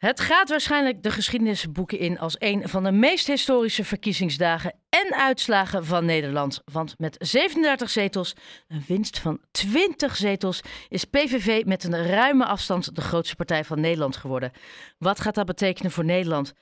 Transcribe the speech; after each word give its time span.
Het 0.00 0.20
gaat 0.20 0.48
waarschijnlijk 0.48 1.02
de 1.02 1.10
geschiedenisboeken 1.10 1.98
in 1.98 2.18
als 2.18 2.36
een 2.38 2.68
van 2.68 2.82
de 2.82 2.92
meest 2.92 3.26
historische 3.26 3.84
verkiezingsdagen 3.84 4.74
en 4.88 5.14
uitslagen 5.14 5.84
van 5.84 6.04
Nederland. 6.04 6.62
Want 6.72 6.94
met 6.98 7.16
37 7.18 7.90
zetels, 7.90 8.34
een 8.68 8.84
winst 8.86 9.18
van 9.18 9.40
20 9.50 10.16
zetels, 10.16 10.60
is 10.88 11.04
PVV 11.04 11.64
met 11.64 11.84
een 11.84 12.06
ruime 12.06 12.44
afstand 12.44 12.94
de 12.94 13.00
grootste 13.00 13.36
partij 13.36 13.64
van 13.64 13.80
Nederland 13.80 14.16
geworden. 14.16 14.52
Wat 14.98 15.20
gaat 15.20 15.34
dat 15.34 15.46
betekenen 15.46 15.90
voor 15.90 16.04
Nederland? 16.04 16.54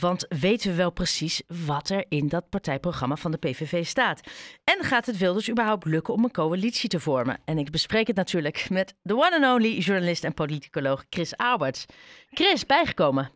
Want 0.00 0.26
weten 0.40 0.70
we 0.70 0.76
wel 0.76 0.92
precies 0.92 1.42
wat 1.66 1.88
er 1.88 2.04
in 2.08 2.28
dat 2.28 2.48
partijprogramma 2.50 3.16
van 3.16 3.30
de 3.30 3.38
PVV 3.38 3.84
staat? 3.84 4.20
En 4.64 4.84
gaat 4.84 5.06
het 5.06 5.18
Wilders 5.18 5.50
überhaupt 5.50 5.84
lukken 5.84 6.14
om 6.14 6.24
een 6.24 6.30
coalitie 6.30 6.88
te 6.88 7.00
vormen? 7.00 7.38
En 7.44 7.58
ik 7.58 7.70
bespreek 7.70 8.06
het 8.06 8.16
natuurlijk 8.16 8.70
met 8.70 8.96
de 9.02 9.14
one 9.14 9.36
and 9.36 9.44
only 9.44 9.78
journalist 9.78 10.24
en 10.24 10.34
politicoloog 10.34 11.04
Chris 11.10 11.36
Alberts. 11.36 11.86
Chris, 12.30 12.66
bijgekomen? 12.66 13.30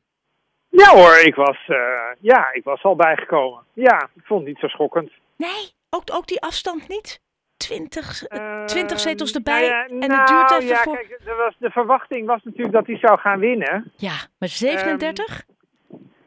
Ja 0.69 0.91
hoor, 0.95 1.19
ik 1.19 1.35
was, 1.35 1.59
uh, 1.69 1.77
ja, 2.21 2.53
ik 2.53 2.65
was 2.65 2.83
al 2.83 2.97
bijgekomen. 2.97 3.65
Ja, 3.73 4.09
ik 4.15 4.23
vond 4.25 4.41
het 4.41 4.49
niet 4.49 4.59
zo 4.59 4.67
schokkend. 4.67 5.13
Nee, 5.37 5.73
ook, 5.91 6.03
ook 6.13 6.27
die 6.27 6.41
afstand 6.41 6.89
niet? 6.89 7.21
20, 7.57 8.31
uh, 8.31 8.65
20 8.65 9.01
zetels 9.01 9.33
erbij 9.33 9.69
nou 9.69 10.01
en 10.01 10.11
het 10.11 10.27
duurt 10.27 10.49
nou 10.49 10.63
even 10.63 10.67
ja, 10.67 10.83
voor... 10.83 10.97
Kijk, 10.97 11.21
er 11.25 11.37
was, 11.37 11.55
de 11.59 11.71
verwachting 11.71 12.27
was 12.27 12.43
natuurlijk 12.45 12.75
dat 12.75 12.87
hij 12.87 12.99
zou 12.99 13.19
gaan 13.19 13.39
winnen. 13.39 13.93
Ja, 13.97 14.15
maar 14.39 14.49
37? 14.49 15.45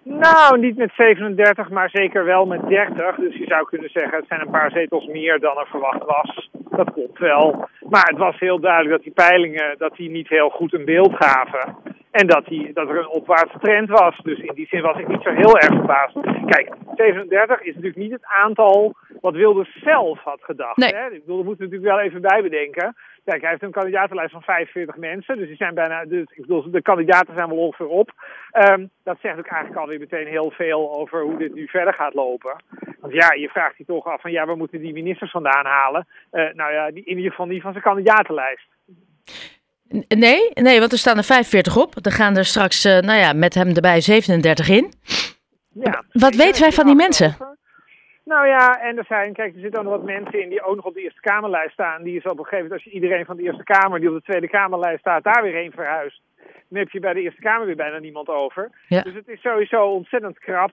Nou, 0.07 0.59
niet 0.59 0.77
met 0.77 0.91
37, 0.95 1.69
maar 1.69 1.89
zeker 1.89 2.25
wel 2.25 2.45
met 2.45 2.67
30. 2.67 3.15
Dus 3.15 3.35
je 3.35 3.45
zou 3.45 3.65
kunnen 3.65 3.89
zeggen, 3.89 4.17
het 4.17 4.27
zijn 4.27 4.41
een 4.41 4.49
paar 4.49 4.71
zetels 4.71 5.05
meer 5.05 5.39
dan 5.39 5.57
er 5.57 5.67
verwacht 5.67 6.03
was. 6.05 6.49
Dat 6.69 6.93
klopt 6.93 7.19
wel. 7.19 7.69
Maar 7.89 8.07
het 8.09 8.17
was 8.17 8.39
heel 8.39 8.59
duidelijk 8.59 8.91
dat 8.95 9.03
die 9.03 9.25
peilingen 9.25 9.75
dat 9.77 9.95
die 9.95 10.09
niet 10.09 10.29
heel 10.29 10.49
goed 10.49 10.73
een 10.73 10.85
beeld 10.85 11.15
gaven. 11.15 11.75
En 12.11 12.27
dat, 12.27 12.45
die, 12.45 12.73
dat 12.73 12.89
er 12.89 12.97
een 12.97 13.07
opwaartse 13.07 13.59
trend 13.59 13.89
was. 13.89 14.17
Dus 14.23 14.39
in 14.39 14.53
die 14.55 14.67
zin 14.67 14.81
was 14.81 14.99
ik 14.99 15.07
niet 15.07 15.21
zo 15.21 15.29
heel 15.29 15.57
erg 15.57 15.73
verbaasd. 15.73 16.13
Kijk, 16.45 16.73
37 16.95 17.61
is 17.61 17.73
natuurlijk 17.73 17.95
niet 17.95 18.11
het 18.11 18.25
aantal 18.25 18.95
wat 19.21 19.33
Wilders 19.33 19.79
zelf 19.83 20.19
had 20.19 20.43
gedacht. 20.43 20.77
Nee. 20.77 20.95
Hè? 20.95 21.05
Ik 21.05 21.19
bedoel, 21.19 21.37
dat 21.37 21.45
moeten 21.45 21.65
we 21.65 21.71
natuurlijk 21.71 21.97
wel 21.97 22.05
even 22.05 22.21
bij 22.21 22.41
bedenken. 22.41 22.95
Kijk, 23.25 23.41
hij 23.41 23.49
heeft 23.49 23.63
een 23.63 23.71
kandidatenlijst 23.71 24.31
van 24.31 24.41
45 24.41 24.95
mensen. 24.95 25.37
Dus 25.37 25.47
die 25.47 25.55
zijn 25.55 25.73
bijna. 25.73 26.05
Dus, 26.05 26.25
ik 26.29 26.41
bedoel, 26.41 26.71
de 26.71 26.81
kandidaten 26.81 27.33
zijn 27.33 27.49
wel 27.49 27.57
ongeveer 27.57 27.87
op. 27.87 28.11
Um, 28.53 28.89
dat 29.03 29.17
zegt 29.21 29.37
ook 29.37 29.47
eigenlijk 29.47 29.81
alweer 29.81 29.99
meteen 29.99 30.27
heel 30.27 30.51
veel 30.51 30.95
over 30.99 31.21
hoe 31.21 31.37
dit 31.37 31.53
nu 31.53 31.67
verder 31.67 31.93
gaat 31.93 32.13
lopen. 32.13 32.55
Want 32.99 33.13
ja, 33.13 33.33
je 33.33 33.49
vraagt 33.49 33.77
je 33.77 33.85
toch 33.85 34.05
af 34.05 34.21
van 34.21 34.31
ja, 34.31 34.45
waar 34.45 34.57
moeten 34.57 34.81
die 34.81 34.93
ministers 34.93 35.31
vandaan 35.31 35.65
halen? 35.65 36.07
Uh, 36.31 36.53
nou 36.53 36.73
ja, 36.73 36.91
die, 36.91 37.03
in 37.03 37.15
ieder 37.15 37.31
geval 37.31 37.45
niet 37.45 37.61
van 37.61 37.71
zijn 37.71 37.83
kandidatenlijst. 37.83 38.67
Nee, 40.07 40.51
nee, 40.53 40.79
want 40.79 40.91
er 40.91 40.97
staan 40.97 41.17
er 41.17 41.23
45 41.23 41.77
op. 41.77 42.05
Er 42.05 42.11
gaan 42.11 42.37
er 42.37 42.45
straks, 42.45 42.85
uh, 42.85 42.99
nou 42.99 43.19
ja, 43.19 43.33
met 43.33 43.53
hem 43.53 43.67
erbij 43.67 44.01
37 44.01 44.69
in. 44.69 44.93
Ja, 45.73 46.03
Wat 46.11 46.35
weten 46.35 46.61
wij 46.61 46.71
van 46.71 46.85
die 46.85 46.95
mensen? 46.95 47.54
Nou 48.25 48.47
ja, 48.47 48.81
en 48.81 48.97
er 48.97 49.05
zijn, 49.05 49.33
kijk, 49.33 49.53
er 49.55 49.61
zitten 49.61 49.79
ook 49.79 49.85
nog 49.85 49.95
wat 49.95 50.05
mensen 50.05 50.41
in 50.41 50.49
die 50.49 50.63
ook 50.63 50.75
nog 50.75 50.85
op 50.85 50.93
de 50.93 51.01
Eerste 51.01 51.21
Kamerlijst 51.21 51.73
staan. 51.73 52.03
Die 52.03 52.17
is 52.17 52.23
op 52.23 52.37
een 52.39 52.43
gegeven 52.43 52.63
moment, 52.63 52.73
als 52.73 52.83
je 52.83 52.99
iedereen 52.99 53.25
van 53.25 53.37
de 53.37 53.43
Eerste 53.43 53.63
Kamer 53.63 53.99
die 53.99 54.09
op 54.09 54.15
de 54.15 54.21
Tweede 54.21 54.47
Kamerlijst 54.47 54.99
staat, 54.99 55.23
daar 55.23 55.43
weer 55.43 55.53
heen 55.53 55.71
verhuist. 55.71 56.21
Dan 56.69 56.79
heb 56.79 56.89
je 56.89 56.99
bij 56.99 57.13
de 57.13 57.21
Eerste 57.21 57.41
Kamer 57.41 57.65
weer 57.65 57.75
bijna 57.75 57.99
niemand 57.99 58.27
over. 58.27 58.69
Ja. 58.87 59.01
Dus 59.01 59.13
het 59.13 59.27
is 59.27 59.41
sowieso 59.41 59.85
ontzettend 59.85 60.39
krap. 60.39 60.71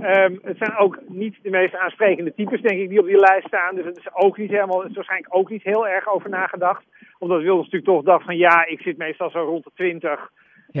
Um, 0.00 0.38
het 0.42 0.56
zijn 0.56 0.76
ook 0.76 0.98
niet 1.08 1.36
de 1.42 1.50
meest 1.50 1.74
aansprekende 1.74 2.34
types, 2.34 2.60
denk 2.60 2.80
ik, 2.80 2.88
die 2.88 3.00
op 3.00 3.06
die 3.06 3.20
lijst 3.20 3.46
staan. 3.46 3.74
Dus 3.74 3.84
het 3.84 3.96
is 3.96 4.14
ook 4.14 4.36
niet 4.36 4.50
helemaal, 4.50 4.80
het 4.80 4.90
is 4.90 4.96
waarschijnlijk 4.96 5.36
ook 5.36 5.50
niet 5.50 5.62
heel 5.62 5.88
erg 5.88 6.08
over 6.08 6.30
nagedacht. 6.30 6.84
Omdat 7.18 7.42
Wilders 7.42 7.70
natuurlijk 7.70 7.92
toch 7.92 8.02
dacht 8.02 8.24
van 8.24 8.36
ja, 8.36 8.66
ik 8.66 8.80
zit 8.80 8.96
meestal 8.96 9.30
zo 9.30 9.38
rond 9.38 9.64
de 9.64 9.70
20. 9.74 10.30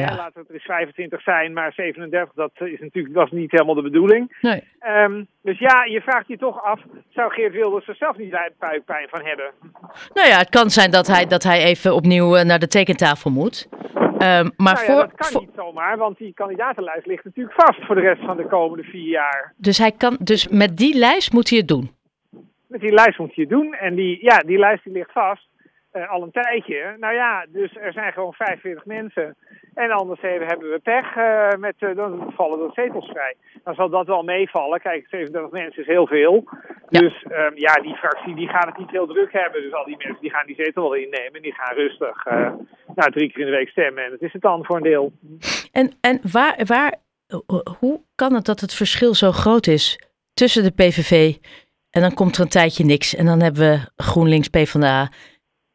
Ja. 0.00 0.16
Laten 0.16 0.40
het 0.40 0.48
er 0.48 0.54
eens 0.54 0.64
25 0.64 1.22
zijn, 1.22 1.52
maar 1.52 1.72
37, 1.72 2.34
dat 2.34 2.50
is 2.54 2.80
natuurlijk 2.80 3.14
was 3.14 3.30
niet 3.30 3.50
helemaal 3.50 3.74
de 3.74 3.82
bedoeling. 3.82 4.36
Nee. 4.40 4.62
Um, 4.88 5.26
dus 5.42 5.58
ja, 5.58 5.84
je 5.84 6.00
vraagt 6.00 6.28
je 6.28 6.38
toch 6.38 6.62
af, 6.62 6.80
zou 7.08 7.32
Geert 7.32 7.52
Wilders 7.52 7.88
er 7.88 7.94
zelf 7.94 8.16
niet 8.16 8.30
buikpijn 8.58 9.08
van 9.08 9.24
hebben? 9.24 9.50
Nou 10.14 10.28
ja, 10.28 10.38
het 10.38 10.48
kan 10.48 10.70
zijn 10.70 10.90
dat 10.90 11.06
hij, 11.06 11.26
dat 11.26 11.42
hij 11.42 11.62
even 11.62 11.94
opnieuw 11.94 12.42
naar 12.42 12.58
de 12.58 12.68
tekentafel 12.68 13.30
moet. 13.30 13.68
Um, 13.72 14.52
maar 14.56 14.74
nou 14.74 14.78
ja, 14.78 14.84
voor, 14.84 14.94
dat 14.94 15.14
kan 15.14 15.30
voor, 15.30 15.40
niet 15.40 15.50
zomaar, 15.56 15.96
want 15.96 16.18
die 16.18 16.34
kandidatenlijst 16.34 17.06
ligt 17.06 17.24
natuurlijk 17.24 17.56
vast 17.56 17.84
voor 17.84 17.94
de 17.94 18.00
rest 18.00 18.24
van 18.24 18.36
de 18.36 18.46
komende 18.46 18.84
vier 18.84 19.08
jaar. 19.08 19.52
Dus, 19.56 19.78
hij 19.78 19.92
kan, 19.92 20.16
dus 20.20 20.48
met 20.48 20.76
die 20.76 20.98
lijst 20.98 21.32
moet 21.32 21.48
hij 21.48 21.58
het 21.58 21.68
doen? 21.68 21.90
Met 22.66 22.80
die 22.80 22.92
lijst 22.92 23.18
moet 23.18 23.34
je 23.34 23.40
het 23.40 23.50
doen 23.50 23.74
en 23.74 23.94
die, 23.94 24.18
ja, 24.22 24.38
die 24.38 24.58
lijst 24.58 24.84
die 24.84 24.92
ligt 24.92 25.12
vast. 25.12 25.48
Uh, 25.96 26.10
al 26.10 26.22
een 26.22 26.30
tijdje. 26.30 26.96
Nou 26.98 27.14
ja, 27.14 27.46
dus 27.48 27.76
er 27.76 27.92
zijn 27.92 28.12
gewoon 28.12 28.32
45 28.32 28.84
mensen. 28.84 29.36
En 29.74 29.90
anders 29.90 30.20
hebben 30.20 30.70
we 30.70 30.80
pech 30.82 31.16
uh, 31.16 31.48
met, 31.58 31.74
uh, 31.78 31.96
dan 31.96 32.32
vallen 32.36 32.60
er 32.60 32.72
zetels 32.72 33.08
vrij. 33.08 33.34
Dan 33.64 33.74
zal 33.74 33.88
dat 33.88 34.06
wel 34.06 34.22
meevallen. 34.22 34.80
Kijk, 34.80 35.06
37 35.08 35.50
mensen 35.50 35.82
is 35.82 35.88
heel 35.88 36.06
veel. 36.06 36.44
Ja. 36.88 37.00
Dus 37.00 37.24
um, 37.24 37.52
ja, 37.54 37.74
die 37.74 37.94
fractie 37.94 38.34
die 38.34 38.48
gaat 38.48 38.66
het 38.66 38.78
niet 38.78 38.90
heel 38.90 39.06
druk 39.06 39.32
hebben. 39.32 39.62
Dus 39.62 39.72
al 39.72 39.84
die 39.84 39.96
mensen 39.96 40.20
die 40.20 40.30
gaan 40.30 40.46
die 40.46 40.54
zetel 40.54 40.82
wel 40.82 40.94
innemen. 40.94 41.32
En 41.32 41.42
die 41.42 41.54
gaan 41.54 41.74
rustig 41.74 42.24
nou, 42.94 43.10
drie 43.10 43.32
keer 43.32 43.40
in 43.40 43.50
de 43.50 43.56
week 43.56 43.68
stemmen. 43.68 44.04
En 44.04 44.10
dat 44.10 44.22
is 44.22 44.32
het 44.32 44.42
dan 44.42 44.64
voor 44.64 44.76
een 44.76 44.82
deel. 44.82 45.12
En, 45.72 45.92
en 46.00 46.20
waar, 46.32 46.60
waar, 46.66 46.94
hoe 47.78 48.00
kan 48.14 48.34
het 48.34 48.44
dat 48.44 48.60
het 48.60 48.74
verschil 48.74 49.14
zo 49.14 49.32
groot 49.32 49.66
is 49.66 50.00
tussen 50.34 50.62
de 50.62 50.74
PVV 50.74 51.34
en 51.90 52.02
dan 52.02 52.14
komt 52.14 52.36
er 52.36 52.42
een 52.42 52.48
tijdje 52.48 52.84
niks. 52.84 53.14
En 53.14 53.26
dan 53.26 53.40
hebben 53.40 53.62
we 53.62 54.02
GroenLinks, 54.02 54.48
PvdA 54.48 55.10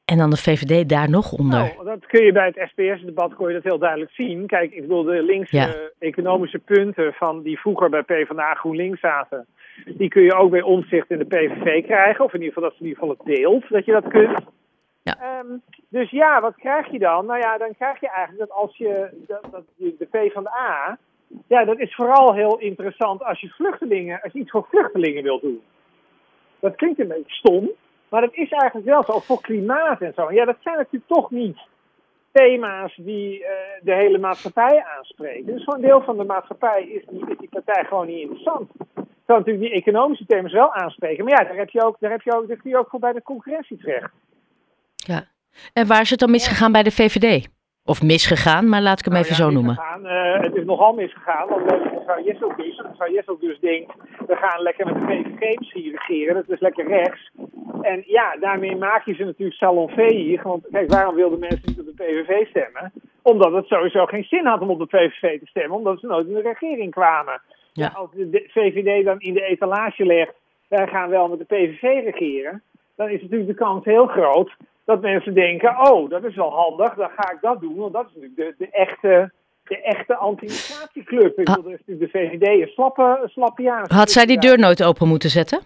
en 0.05 0.17
dan 0.17 0.29
de 0.29 0.37
VVD 0.37 0.89
daar 0.89 1.09
nog 1.09 1.31
onder. 1.31 1.59
Nou, 1.59 1.85
dat 1.85 2.05
kun 2.05 2.25
je 2.25 2.31
bij 2.31 2.53
het 2.55 2.69
SPS-debat 2.69 3.33
kon 3.33 3.47
je 3.47 3.53
dat 3.53 3.63
heel 3.63 3.77
duidelijk 3.77 4.11
zien. 4.11 4.47
Kijk, 4.47 4.71
ik 4.71 4.81
bedoel, 4.81 5.03
de 5.03 5.23
linkse 5.23 5.55
Ja. 5.55 5.73
economische 5.99 6.59
punten 6.59 7.13
van 7.13 7.41
die 7.41 7.59
vroeger 7.59 7.89
bij 7.89 8.03
PvdA 8.03 8.53
GroenLinks 8.53 8.99
zaten, 8.99 9.45
die 9.85 10.09
kun 10.09 10.23
je 10.23 10.33
ook 10.35 10.51
bij 10.51 10.61
omzicht 10.61 11.09
in 11.11 11.17
de 11.17 11.25
PVV 11.25 11.85
krijgen. 11.85 12.25
Of 12.25 12.33
in 12.33 12.39
ieder 12.41 12.53
geval 12.53 12.69
dat 12.69 12.77
ze 12.77 12.83
in 12.83 12.87
ieder 12.89 13.03
geval 13.03 13.15
het 13.17 13.35
deelt, 13.35 13.69
dat 13.69 13.85
je 13.85 13.91
dat 13.91 14.07
kunt. 14.07 14.39
Ja. 15.03 15.15
Ehm, 15.21 15.47
dus 15.89 16.09
ja, 16.09 16.41
wat 16.41 16.55
krijg 16.55 16.91
je 16.91 16.99
dan? 16.99 17.25
Nou 17.25 17.39
ja, 17.39 17.57
dan 17.57 17.75
krijg 17.77 17.99
je 17.99 18.09
eigenlijk 18.09 18.49
dat 18.49 18.57
als 18.57 18.77
je 18.77 19.09
dat, 19.27 19.47
dat 19.51 19.63
de 19.77 20.07
PvdA, 20.11 20.97
ja, 21.47 21.65
dat 21.65 21.79
is 21.79 21.95
vooral 21.95 22.33
heel 22.33 22.57
interessant 22.59 23.23
als 23.23 23.39
je 23.41 23.49
vluchtelingen, 23.49 24.21
als 24.21 24.33
je 24.33 24.39
iets 24.39 24.51
voor 24.51 24.67
vluchtelingen 24.69 25.23
wilt 25.23 25.41
doen. 25.41 25.61
Dat 26.59 26.75
klinkt 26.75 26.99
een 26.99 27.07
beetje 27.07 27.33
stom, 27.33 27.69
maar 28.11 28.21
dat 28.21 28.33
is 28.33 28.49
eigenlijk 28.49 28.85
wel 28.85 29.03
zo, 29.03 29.19
voor 29.19 29.41
klimaat 29.41 30.01
en 30.01 30.13
zo. 30.15 30.31
Ja, 30.31 30.45
dat 30.45 30.57
zijn 30.59 30.77
natuurlijk 30.77 31.07
toch 31.07 31.31
niet 31.31 31.57
thema's 32.31 32.95
die 32.95 33.39
uh, 33.39 33.47
de 33.81 33.93
hele 33.93 34.17
maatschappij 34.17 34.83
aanspreken. 34.97 35.45
Dus 35.45 35.63
voor 35.63 35.81
deel 35.81 36.01
van 36.01 36.17
de 36.17 36.23
maatschappij 36.23 36.83
is 36.83 37.03
die, 37.09 37.35
die 37.37 37.49
partij 37.49 37.83
gewoon 37.83 38.07
niet 38.07 38.19
interessant. 38.19 38.71
Kan 39.25 39.37
natuurlijk 39.37 39.59
die 39.59 39.73
economische 39.73 40.25
thema's 40.25 40.51
wel 40.51 40.73
aanspreken, 40.73 41.23
maar 41.25 41.41
ja, 41.41 41.47
daar 41.47 41.57
heb 41.57 41.69
je 41.69 41.85
ook, 41.85 41.95
daar 41.99 42.11
heb 42.11 42.21
je 42.21 42.35
ook, 42.35 42.47
daar 42.47 42.57
kun 42.57 42.69
je 42.69 42.77
ook 42.77 42.89
voor 42.89 42.99
bij 42.99 43.13
de 43.13 43.21
concurrentie 43.21 43.77
terecht. 43.77 44.11
Ja. 44.95 45.23
En 45.73 45.87
waar 45.87 46.01
is 46.01 46.09
het 46.09 46.19
dan 46.19 46.31
misgegaan 46.31 46.71
bij 46.71 46.83
de 46.83 46.91
VVD? 46.91 47.47
Of 47.85 48.01
misgegaan, 48.01 48.69
maar 48.69 48.81
laat 48.81 48.99
ik 48.99 49.05
hem 49.05 49.13
Nou 49.13 49.25
even 49.25 49.37
ja, 49.37 49.43
zo 49.43 49.49
noemen. 49.49 49.79
Uh, 50.03 50.41
het 50.41 50.55
is 50.55 50.65
nogal 50.65 50.93
misgegaan, 50.93 51.47
want 51.47 51.65
mevrouw 51.65 52.23
Jesselgus, 52.23 52.81
mevrouw 52.89 53.11
Jesselgus 53.11 53.59
denkt, 53.59 53.93
we 54.27 54.35
gaan 54.35 54.61
lekker 54.61 54.85
met 54.85 54.95
de 54.95 55.05
PVV 55.05 55.57
misschien 55.57 55.91
regeren, 55.91 56.33
dat 56.33 56.49
is 56.49 56.59
lekker 56.59 56.87
rechts. 56.87 57.31
En 57.81 58.03
ja, 58.05 58.35
daarmee 58.39 58.75
maak 58.75 59.05
je 59.05 59.13
ze 59.13 59.23
natuurlijk 59.23 59.57
salonveeg, 59.57 60.43
want 60.43 60.67
kijk, 60.71 60.91
waarom 60.91 61.15
wilden 61.15 61.39
mensen 61.39 61.61
niet 61.65 61.79
op 61.79 61.85
de 61.85 62.03
PVV 62.03 62.47
stemmen? 62.47 62.91
Omdat 63.21 63.51
het 63.53 63.67
sowieso 63.67 64.05
geen 64.05 64.23
zin 64.23 64.45
had 64.45 64.61
om 64.61 64.69
op 64.69 64.79
de 64.79 64.85
PVV 64.97 65.39
te 65.39 65.47
stemmen, 65.47 65.77
omdat 65.77 65.99
ze 65.99 66.07
nooit 66.07 66.27
in 66.27 66.33
de 66.33 66.41
regering 66.41 66.91
kwamen. 66.91 67.41
Ja. 67.73 67.91
als 67.95 68.11
de, 68.11 68.29
de 68.29 68.49
VVD 68.49 69.05
dan 69.05 69.19
in 69.19 69.33
de 69.33 69.43
etalage 69.43 70.05
legt, 70.05 70.33
wij 70.67 70.87
gaan 70.87 71.09
wel 71.09 71.27
met 71.27 71.39
de 71.39 71.45
PVV 71.45 71.81
regeren, 71.81 72.63
dan 72.95 73.09
is 73.09 73.21
natuurlijk 73.21 73.49
de 73.49 73.63
kans 73.63 73.85
heel 73.85 74.07
groot 74.07 74.55
dat 74.91 75.01
mensen 75.01 75.33
denken, 75.33 75.91
oh, 75.91 76.09
dat 76.09 76.23
is 76.23 76.35
wel 76.35 76.51
handig, 76.53 76.93
dan 76.93 77.09
ga 77.15 77.31
ik 77.31 77.37
dat 77.41 77.61
doen. 77.61 77.75
Want 77.75 77.93
dat 77.93 78.05
is 78.07 78.13
natuurlijk 78.21 78.35
de, 78.57 78.65
de 78.65 78.69
echte, 78.71 79.31
de 79.63 79.81
echte 79.81 80.15
anti-migratieclub. 80.15 81.39
Ik 81.39 81.47
Ah. 81.49 81.55
bedoel, 81.55 81.77
de 81.85 82.07
VVD 82.07 82.43
een 82.47 82.67
slappe, 82.67 83.19
een 83.23 83.29
slappiaans. 83.29 83.89
Had 83.89 84.11
zij 84.11 84.25
die 84.25 84.39
deur 84.39 84.59
nooit 84.59 84.83
open 84.83 85.07
moeten 85.07 85.29
zetten? 85.29 85.61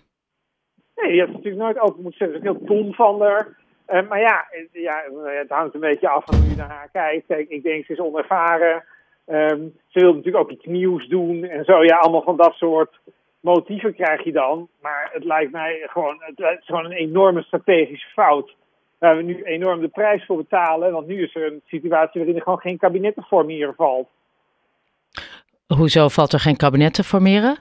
Nee, 0.95 1.11
die 1.11 1.19
had 1.19 1.29
ze 1.29 1.35
natuurlijk 1.35 1.63
nooit 1.63 1.79
open 1.79 2.01
moeten 2.01 2.19
zetten. 2.27 2.43
Dat 2.43 2.55
is 2.55 2.59
heel 2.67 2.67
dom 2.77 2.93
van 2.93 3.21
haar. 3.21 3.47
Uh, 3.89 4.09
maar 4.09 4.19
ja, 4.19 4.45
het- 4.49 4.69
ja, 4.71 5.03
het 5.23 5.49
hangt 5.49 5.73
een 5.73 5.79
beetje 5.79 6.09
af 6.09 6.23
van 6.25 6.35
hoe 6.39 6.49
je 6.49 6.55
naar 6.55 6.69
haar 6.69 6.89
kijkt. 6.91 7.25
Kijk, 7.27 7.49
ik 7.49 7.63
denk, 7.63 7.85
ze 7.85 7.91
is 7.91 7.99
onervaren. 7.99 8.83
Um, 9.27 9.73
ze 9.87 9.99
wil 9.99 10.13
natuurlijk 10.13 10.43
ook 10.43 10.51
iets 10.51 10.65
nieuws 10.65 11.07
doen 11.07 11.43
en 11.43 11.63
zo. 11.65 11.83
Ja, 11.83 11.97
allemaal 11.97 12.21
van 12.21 12.37
dat 12.37 12.53
soort 12.53 12.99
motieven 13.39 13.93
krijg 13.95 14.23
je 14.23 14.31
dan. 14.31 14.67
Maar 14.81 15.09
het 15.13 15.23
lijkt 15.23 15.51
mij 15.51 15.83
gewoon, 15.85 16.17
het 16.19 16.39
is 16.39 16.65
gewoon 16.65 16.85
een 16.85 16.91
enorme 16.91 17.41
strategische 17.41 18.09
fout. 18.09 18.55
Waar 18.97 19.17
we 19.17 19.23
nu 19.23 19.43
enorm 19.43 19.81
de 19.81 19.87
prijs 19.87 20.25
voor 20.25 20.37
betalen. 20.37 20.91
Want 20.91 21.07
nu 21.07 21.23
is 21.23 21.35
er 21.35 21.45
een 21.45 21.61
situatie 21.65 22.19
waarin 22.19 22.35
er 22.35 22.43
gewoon 22.43 22.59
geen 22.59 22.77
kabinet 22.77 23.15
te 23.15 23.21
formeren 23.21 23.73
valt. 23.75 24.07
Hoezo 25.67 26.07
valt 26.07 26.33
er 26.33 26.39
geen 26.39 26.57
kabinet 26.57 26.93
te 26.93 27.03
formeren? 27.03 27.57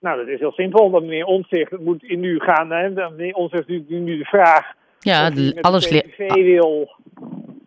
Nou, 0.00 0.18
dat 0.18 0.28
is 0.28 0.38
heel 0.38 0.52
simpel. 0.52 0.84
Omdat 0.84 1.02
meneer 1.02 1.24
Omtzigt, 1.24 1.70
het 1.70 1.80
moet 1.80 2.02
in 2.02 2.20
nu 2.20 2.40
gaan. 2.40 2.70
Hè, 2.70 2.90
meneer 2.90 3.34
Omtzigt 3.34 3.68
nu, 3.68 3.84
nu 3.88 4.18
de 4.18 4.24
vraag 4.24 4.74
Ja, 4.98 5.30
alles 5.60 5.88
de 5.88 6.32
wil. 6.34 6.88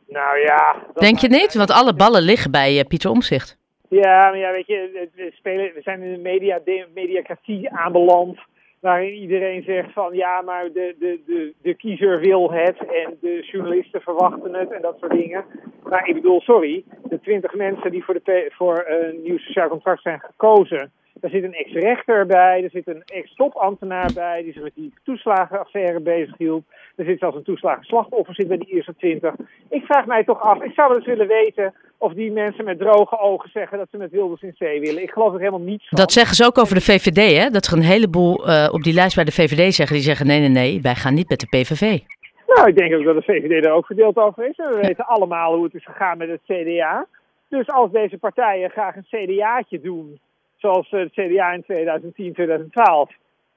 Nou 0.07 0.37
ja. 0.37 0.75
Denk 0.93 1.19
je 1.19 1.27
niet? 1.27 1.53
Want 1.53 1.71
alle 1.71 1.93
ballen 1.93 2.21
liggen 2.21 2.51
bij 2.51 2.79
eh, 2.79 2.85
Pieter 2.87 3.09
Omzicht. 3.09 3.57
Ja, 3.89 4.29
maar 4.29 4.37
ja, 4.37 4.51
weet 4.51 4.67
je, 4.67 5.09
we, 5.15 5.31
spelen, 5.33 5.71
we 5.73 5.81
zijn 5.81 6.01
in 6.01 6.13
een 6.13 6.21
media, 6.21 6.59
de, 6.65 6.85
mediacratie 6.93 7.71
aanbeland. 7.71 8.37
Waarin 8.83 9.13
iedereen 9.13 9.63
zegt 9.63 9.93
van 9.93 10.13
ja, 10.13 10.41
maar 10.41 10.71
de, 10.71 10.95
de, 10.99 11.19
de, 11.25 11.53
de 11.61 11.73
kiezer 11.73 12.19
wil 12.19 12.51
het 12.51 12.77
en 12.77 13.17
de 13.21 13.47
journalisten 13.51 14.01
verwachten 14.01 14.53
het 14.53 14.71
en 14.71 14.81
dat 14.81 14.97
soort 14.99 15.11
dingen. 15.11 15.45
Maar 15.83 16.07
ik 16.07 16.13
bedoel, 16.13 16.41
sorry, 16.41 16.83
de 17.03 17.19
twintig 17.19 17.53
mensen 17.53 17.91
die 17.91 18.03
voor, 18.03 18.13
de, 18.23 18.51
voor 18.53 18.85
een 18.87 19.21
nieuw 19.21 19.37
sociaal 19.37 19.69
contract 19.69 20.01
zijn 20.01 20.19
gekozen. 20.19 20.91
Daar 21.23 21.31
zit 21.31 21.43
een 21.43 21.53
ex-rechter 21.53 22.25
bij, 22.25 22.63
er 22.63 22.69
zit 22.69 22.87
een 22.87 23.03
ex-topambtenaar 23.05 24.11
bij 24.13 24.43
die 24.43 24.53
zich 24.53 24.61
met 24.63 24.75
die 24.75 24.93
toeslagenaffaire 25.03 25.99
bezighield. 25.99 26.63
Er 26.95 27.05
zit 27.05 27.19
zelfs 27.19 27.35
een 27.35 27.43
toeslagenslachtoffer 27.43 28.35
zit 28.35 28.47
bij 28.47 28.57
die 28.57 28.73
eerste 28.73 28.95
twintig. 28.95 29.33
Ik 29.69 29.83
vraag 29.83 30.05
mij 30.05 30.23
toch 30.23 30.41
af, 30.41 30.61
ik 30.61 30.73
zou 30.73 30.87
wel 30.87 30.97
eens 30.97 31.05
willen 31.05 31.27
weten 31.27 31.73
of 31.97 32.13
die 32.13 32.31
mensen 32.31 32.65
met 32.65 32.79
droge 32.79 33.19
ogen 33.19 33.49
zeggen 33.49 33.77
dat 33.77 33.87
ze 33.91 33.97
met 33.97 34.11
Wilders 34.11 34.41
in 34.41 34.53
zee 34.57 34.79
willen. 34.79 35.01
Ik 35.01 35.11
geloof 35.11 35.33
er 35.33 35.39
helemaal 35.39 35.59
niets 35.59 35.87
van. 35.89 35.99
Dat 35.99 36.11
zeggen 36.11 36.35
ze 36.35 36.45
ook 36.45 36.57
over 36.57 36.75
de 36.75 36.81
VVD, 36.81 37.37
hè? 37.37 37.49
Dat 37.49 37.65
er 37.65 37.73
een 37.73 37.83
heleboel 37.83 38.49
uh, 38.49 38.69
op 38.71 38.83
die 38.83 38.93
lijst 38.93 39.15
bij 39.15 39.23
de 39.23 39.31
VVD 39.31 39.73
zeggen, 39.73 39.95
die 39.95 40.05
zeggen 40.05 40.27
nee, 40.27 40.39
nee, 40.39 40.49
nee, 40.49 40.81
wij 40.81 40.95
gaan 40.95 41.13
niet 41.13 41.29
met 41.29 41.39
de 41.39 41.47
PVV. 41.47 41.99
Nou, 42.47 42.67
ik 42.67 42.77
denk 42.77 42.93
ook 42.93 43.03
dat 43.03 43.15
de 43.15 43.31
VVD 43.31 43.63
daar 43.63 43.73
ook 43.73 43.85
verdeeld 43.85 44.17
over 44.17 44.49
is. 44.49 44.57
En 44.57 44.69
we 44.69 44.79
weten 44.81 45.05
allemaal 45.05 45.55
hoe 45.55 45.63
het 45.63 45.73
is 45.73 45.85
gegaan 45.85 46.17
met 46.17 46.29
het 46.29 46.41
CDA. 46.43 47.05
Dus 47.49 47.69
als 47.69 47.91
deze 47.91 48.17
partijen 48.17 48.69
graag 48.69 48.95
een 48.95 49.07
CDA'tje 49.09 49.81
doen, 49.81 50.19
zoals 50.63 50.89
het 50.89 51.11
CDA 51.11 51.51
in 51.51 51.63
2010, 51.63 52.33
2012, 52.33 53.11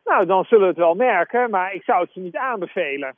nou, 0.05 0.27
dan 0.27 0.45
zullen 0.45 0.63
we 0.63 0.69
het 0.69 0.85
wel 0.87 0.95
merken, 0.95 1.51
maar 1.51 1.75
ik 1.75 1.83
zou 1.83 2.03
het 2.03 2.13
ze 2.13 2.21
niet 2.21 2.37
aanbevelen. 2.37 3.15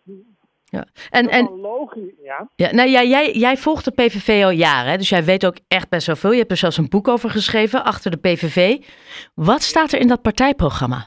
Ja. 0.64 0.85
En, 1.11 1.29
en, 1.29 1.61
logisch, 1.61 2.12
ja. 2.23 2.49
Ja, 2.56 2.73
nou 2.73 2.88
ja, 2.88 3.02
jij, 3.02 3.31
jij 3.31 3.56
volgt 3.56 3.85
de 3.85 3.90
PVV 3.90 4.44
al 4.44 4.50
jaren, 4.50 4.90
hè? 4.90 4.96
dus 4.96 5.08
jij 5.08 5.25
weet 5.25 5.46
ook 5.46 5.56
echt 5.69 5.88
best 5.88 6.06
wel 6.06 6.17
veel. 6.17 6.32
Je 6.32 6.38
hebt 6.38 6.50
er 6.50 6.56
zelfs 6.56 6.76
een 6.76 6.88
boek 6.88 7.08
over 7.08 7.31
geschreven, 7.31 7.85
Achter 7.85 8.11
de 8.11 8.17
PVV. 8.17 8.76
Wat 9.35 9.62
staat 9.62 9.93
er 9.93 10.00
in 10.00 10.08
dat 10.08 10.23
partijprogramma? 10.23 11.06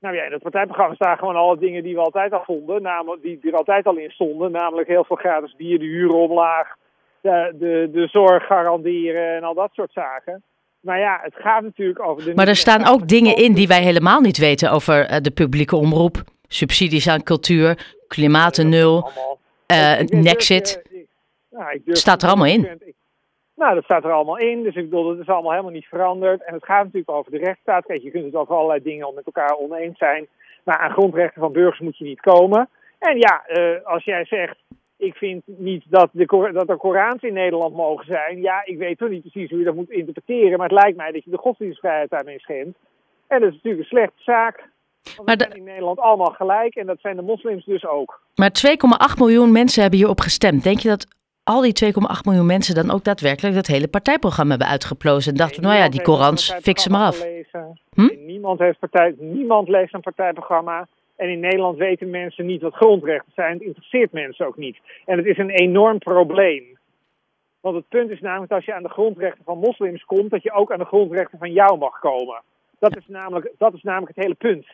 Nou 0.00 0.16
ja, 0.16 0.24
in 0.24 0.30
dat 0.30 0.42
partijprogramma 0.42 0.94
staan 0.94 1.18
gewoon 1.18 1.36
alle 1.36 1.58
dingen 1.58 1.82
die 1.82 1.94
we 1.94 2.00
altijd 2.00 2.32
al 2.32 2.44
vonden, 2.44 2.82
namelijk, 2.82 3.22
die, 3.22 3.38
die 3.40 3.50
er 3.50 3.56
altijd 3.58 3.86
al 3.86 3.96
in 3.96 4.10
stonden. 4.10 4.50
Namelijk 4.52 4.88
heel 4.88 5.04
veel 5.04 5.16
gratis 5.16 5.56
bier, 5.56 5.78
de 5.78 5.84
huur 5.84 6.12
omlaag, 6.12 6.74
de, 7.20 7.54
de, 7.58 7.88
de 7.92 8.06
zorg 8.06 8.46
garanderen 8.46 9.36
en 9.36 9.44
al 9.44 9.54
dat 9.54 9.70
soort 9.72 9.92
zaken. 9.92 10.42
Maar 10.84 10.98
ja, 10.98 11.20
het 11.22 11.34
gaat 11.34 11.62
natuurlijk 11.62 12.02
over 12.02 12.24
de. 12.24 12.34
Maar 12.34 12.48
er 12.48 12.56
staan 12.56 12.86
ook 12.86 13.08
dingen 13.08 13.36
in 13.36 13.54
die 13.54 13.68
wij 13.68 13.82
helemaal 13.82 14.20
niet 14.20 14.38
weten 14.38 14.70
over 14.70 15.10
uh, 15.10 15.16
de 15.20 15.30
publieke 15.30 15.76
omroep. 15.76 16.22
Subsidies 16.48 17.08
aan 17.08 17.22
cultuur, 17.22 17.94
klimaat 18.08 18.56
nul, 18.56 19.10
uh, 19.72 19.98
Nexit. 20.00 20.82
Nou, 21.50 21.80
staat 21.84 22.22
er 22.22 22.28
allemaal 22.28 22.46
in. 22.46 22.94
Nou, 23.56 23.74
dat 23.74 23.84
staat 23.84 24.04
er 24.04 24.12
allemaal 24.12 24.38
in. 24.38 24.62
Dus 24.62 24.74
ik 24.74 24.90
bedoel, 24.90 25.08
dat 25.08 25.18
is 25.18 25.26
allemaal 25.26 25.50
helemaal 25.50 25.72
niet 25.72 25.86
veranderd. 25.86 26.44
En 26.44 26.54
het 26.54 26.64
gaat 26.64 26.84
natuurlijk 26.84 27.10
over 27.10 27.30
de 27.30 27.38
rechtsstaat. 27.38 27.86
Kijk, 27.86 28.02
je 28.02 28.10
kunt 28.10 28.24
het 28.24 28.34
over 28.34 28.54
allerlei 28.54 28.82
dingen 28.82 29.14
met 29.14 29.26
elkaar 29.26 29.56
oneens 29.56 29.98
zijn. 29.98 30.26
Maar 30.64 30.78
aan 30.78 30.90
grondrechten 30.90 31.40
van 31.40 31.52
burgers 31.52 31.80
moet 31.80 31.98
je 31.98 32.04
niet 32.04 32.20
komen. 32.20 32.68
En 32.98 33.18
ja, 33.18 33.44
uh, 33.48 33.84
als 33.84 34.04
jij 34.04 34.24
zegt, 34.24 34.56
ik 34.96 35.14
vind 35.14 35.42
niet 35.46 35.84
dat, 35.88 36.08
de, 36.12 36.50
dat 36.52 36.68
er 36.68 36.76
Korans 36.76 37.22
in 37.22 37.32
Nederland 37.32 37.74
mogen 37.74 38.06
zijn. 38.06 38.40
Ja, 38.40 38.64
ik 38.64 38.78
weet 38.78 38.98
toch 38.98 39.08
niet 39.08 39.20
precies 39.20 39.50
hoe 39.50 39.58
je 39.58 39.64
dat 39.64 39.74
moet 39.74 39.90
interpreteren. 39.90 40.58
Maar 40.58 40.68
het 40.68 40.78
lijkt 40.80 40.96
mij 40.96 41.12
dat 41.12 41.24
je 41.24 41.30
de 41.30 41.38
godsdienstvrijheid 41.38 42.10
daarmee 42.10 42.40
schendt. 42.40 42.78
En 43.26 43.40
dat 43.40 43.48
is 43.48 43.54
natuurlijk 43.54 43.82
een 43.82 43.96
slechte 43.96 44.22
zaak. 44.22 44.72
Want 45.16 45.28
maar 45.28 45.36
zijn 45.38 45.56
in 45.56 45.64
Nederland 45.64 45.98
allemaal 45.98 46.30
gelijk 46.30 46.74
en 46.74 46.86
dat 46.86 47.00
zijn 47.00 47.16
de 47.16 47.22
moslims 47.22 47.64
dus 47.64 47.86
ook. 47.86 48.20
Maar 48.34 48.50
2,8 49.12 49.18
miljoen 49.18 49.52
mensen 49.52 49.80
hebben 49.82 49.98
hierop 49.98 50.20
gestemd. 50.20 50.62
Denk 50.62 50.78
je 50.78 50.88
dat 50.88 51.06
al 51.44 51.60
die 51.60 51.92
2,8 51.92 51.92
miljoen 52.24 52.46
mensen 52.46 52.74
dan 52.74 52.90
ook 52.90 53.04
daadwerkelijk 53.04 53.54
dat 53.54 53.66
hele 53.66 53.88
partijprogramma 53.88 54.50
hebben 54.50 54.68
uitgeplozen 54.68 55.32
en 55.32 55.38
dachten, 55.38 55.62
nou 55.62 55.76
ja, 55.76 55.88
die 55.88 56.02
Korans, 56.02 56.52
fixen 56.52 56.90
maar 56.92 57.06
af. 57.06 57.26
Hm? 57.94 58.08
Niemand, 58.26 58.58
heeft 58.58 58.78
partij, 58.78 59.14
niemand 59.18 59.68
leest 59.68 59.94
een 59.94 60.00
partijprogramma. 60.00 60.86
En 61.16 61.28
in 61.28 61.40
Nederland 61.40 61.78
weten 61.78 62.10
mensen 62.10 62.46
niet 62.46 62.62
wat 62.62 62.74
grondrechten 62.74 63.32
zijn. 63.34 63.52
Het 63.52 63.62
interesseert 63.62 64.12
mensen 64.12 64.46
ook 64.46 64.56
niet. 64.56 64.78
En 65.04 65.16
het 65.16 65.26
is 65.26 65.38
een 65.38 65.50
enorm 65.50 65.98
probleem. 65.98 66.78
Want 67.60 67.76
het 67.76 67.88
punt 67.88 68.10
is 68.10 68.20
namelijk 68.20 68.48
dat 68.48 68.58
als 68.58 68.66
je 68.66 68.74
aan 68.74 68.82
de 68.82 68.88
grondrechten 68.88 69.44
van 69.44 69.58
moslims 69.58 70.04
komt, 70.04 70.30
dat 70.30 70.42
je 70.42 70.52
ook 70.52 70.72
aan 70.72 70.78
de 70.78 70.84
grondrechten 70.84 71.38
van 71.38 71.52
jou 71.52 71.78
mag 71.78 71.98
komen. 71.98 72.42
Dat 72.78 72.96
is 72.96 73.06
namelijk, 73.06 73.52
dat 73.58 73.74
is 73.74 73.82
namelijk 73.82 74.14
het 74.14 74.24
hele 74.24 74.34
punt. 74.34 74.66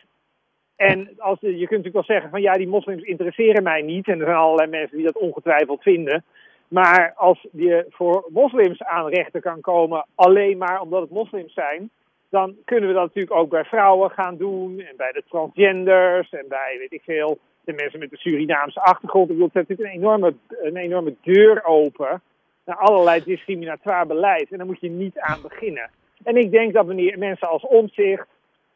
En 0.75 1.09
als, 1.17 1.39
je 1.39 1.47
kunt 1.49 1.69
natuurlijk 1.69 1.93
wel 1.93 2.03
zeggen 2.03 2.29
van 2.29 2.41
ja, 2.41 2.53
die 2.53 2.67
moslims 2.67 3.03
interesseren 3.03 3.63
mij 3.63 3.81
niet. 3.81 4.07
En 4.07 4.19
er 4.19 4.25
zijn 4.25 4.37
allerlei 4.37 4.69
mensen 4.69 4.97
die 4.97 5.05
dat 5.05 5.17
ongetwijfeld 5.17 5.81
vinden. 5.81 6.23
Maar 6.67 7.13
als 7.15 7.47
je 7.51 7.85
voor 7.89 8.25
moslims 8.29 8.83
aan 8.83 9.07
rechten 9.07 9.41
kan 9.41 9.61
komen 9.61 10.05
alleen 10.15 10.57
maar 10.57 10.81
omdat 10.81 11.01
het 11.01 11.09
moslims 11.09 11.53
zijn, 11.53 11.89
dan 12.31 12.55
kunnen 12.65 12.89
we 12.89 12.95
dat 12.95 13.03
natuurlijk 13.03 13.35
ook 13.35 13.49
bij 13.49 13.63
vrouwen 13.63 14.09
gaan 14.09 14.37
doen. 14.37 14.79
En 14.79 14.95
bij 14.97 15.11
de 15.11 15.23
transgenders 15.29 16.29
en 16.29 16.45
bij, 16.47 16.75
weet 16.79 16.93
ik 16.93 17.01
veel, 17.03 17.37
de 17.63 17.73
mensen 17.73 17.99
met 17.99 18.09
de 18.09 18.17
Surinaamse 18.17 18.79
achtergrond. 18.79 19.29
Ik 19.29 19.35
bedoel, 19.35 19.49
het 19.53 19.67
natuurlijk 19.69 19.89
een 19.89 20.01
enorme, 20.01 20.33
een 20.47 20.77
enorme 20.77 21.15
deur 21.21 21.65
open 21.65 22.21
naar 22.65 22.75
allerlei 22.75 23.23
discriminatoire 23.23 24.05
beleid. 24.05 24.51
En 24.51 24.57
daar 24.57 24.65
moet 24.65 24.79
je 24.79 24.89
niet 24.89 25.19
aan 25.19 25.41
beginnen. 25.41 25.89
En 26.23 26.35
ik 26.35 26.51
denk 26.51 26.73
dat 26.73 26.85
wanneer 26.85 27.17
mensen 27.17 27.49
als 27.49 27.65
omzicht, 27.65 28.27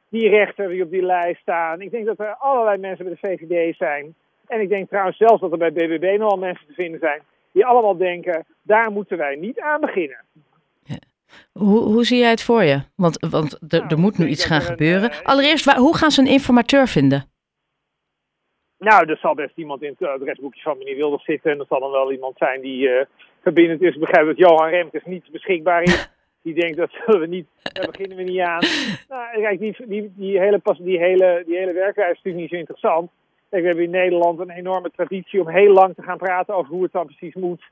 die 0.09 0.29
rechter 0.29 0.69
die 0.69 0.83
op 0.83 0.91
die 0.91 1.05
lijst 1.05 1.41
staan, 1.41 1.81
ik 1.81 1.91
denk 1.91 2.05
dat 2.05 2.19
er 2.19 2.35
allerlei 2.35 2.77
mensen 2.77 3.05
bij 3.05 3.17
de 3.21 3.27
VVD 3.27 3.77
zijn. 3.77 4.15
En 4.47 4.61
ik 4.61 4.69
denk 4.69 4.89
trouwens 4.89 5.17
zelfs 5.17 5.41
dat 5.41 5.51
er 5.51 5.57
bij 5.57 5.73
BBB 5.73 6.15
nogal 6.19 6.37
mensen 6.37 6.67
te 6.67 6.73
vinden 6.73 6.99
zijn 6.99 7.21
die 7.55 7.65
allemaal 7.65 7.97
denken, 7.97 8.45
daar 8.61 8.91
moeten 8.91 9.17
wij 9.17 9.35
niet 9.35 9.59
aan 9.59 9.81
beginnen. 9.81 10.17
Hoe, 11.51 11.79
hoe 11.79 12.03
zie 12.03 12.19
jij 12.19 12.29
het 12.29 12.43
voor 12.43 12.63
je? 12.63 12.81
Want, 12.95 13.27
want 13.29 13.53
er, 13.53 13.79
er 13.81 13.85
nou, 13.87 13.99
moet 13.99 14.17
nu 14.17 14.27
iets 14.27 14.45
gaan 14.45 14.61
gebeuren. 14.61 15.11
Eh, 15.11 15.21
Allereerst, 15.23 15.65
waar, 15.65 15.77
hoe 15.77 15.97
gaan 15.97 16.11
ze 16.11 16.21
een 16.21 16.27
informateur 16.27 16.87
vinden? 16.87 17.33
Nou, 18.77 19.09
er 19.09 19.17
zal 19.17 19.33
best 19.33 19.57
iemand 19.57 19.81
in 19.81 19.95
het 19.97 20.07
adresboekje 20.07 20.61
van 20.61 20.77
meneer 20.77 20.95
Wilders 20.95 21.23
zitten. 21.23 21.51
En 21.51 21.59
er 21.59 21.65
zal 21.65 21.79
dan 21.79 21.91
wel 21.91 22.11
iemand 22.11 22.37
zijn 22.37 22.61
die 22.61 22.87
uh, 22.87 23.01
verbindend 23.41 23.81
is. 23.81 23.93
Ik 23.93 23.99
begrijp 23.99 24.25
dat 24.25 24.37
Johan 24.37 24.69
Remkes 24.69 25.03
niet 25.05 25.31
beschikbaar 25.31 25.81
is. 25.83 26.09
Die 26.45 26.53
denkt 26.53 26.77
dat 26.77 26.91
zullen 27.05 27.19
we 27.19 27.27
niet, 27.27 27.47
daar 27.61 27.91
beginnen 27.91 28.17
we 28.17 28.23
niet 28.23 28.39
aan. 28.39 28.63
Nou, 29.09 29.41
kijk, 29.41 29.59
die, 29.59 29.75
die, 29.87 30.13
die, 30.15 30.39
hele, 30.39 30.61
die, 30.79 30.97
hele, 30.97 31.43
die 31.45 31.57
hele 31.57 31.73
werkwijze 31.73 32.11
is 32.11 32.17
natuurlijk 32.17 32.41
niet 32.41 32.49
zo 32.49 32.55
interessant. 32.55 33.11
Kijk, 33.49 33.61
we 33.61 33.67
hebben 33.67 33.85
in 33.85 33.91
Nederland 33.91 34.39
een 34.39 34.49
enorme 34.49 34.91
traditie 34.91 35.41
om 35.41 35.47
heel 35.47 35.73
lang 35.73 35.95
te 35.95 36.01
gaan 36.01 36.17
praten 36.17 36.55
over 36.55 36.71
hoe 36.71 36.83
het 36.83 36.91
dan 36.91 37.05
precies 37.05 37.33
moet. 37.33 37.63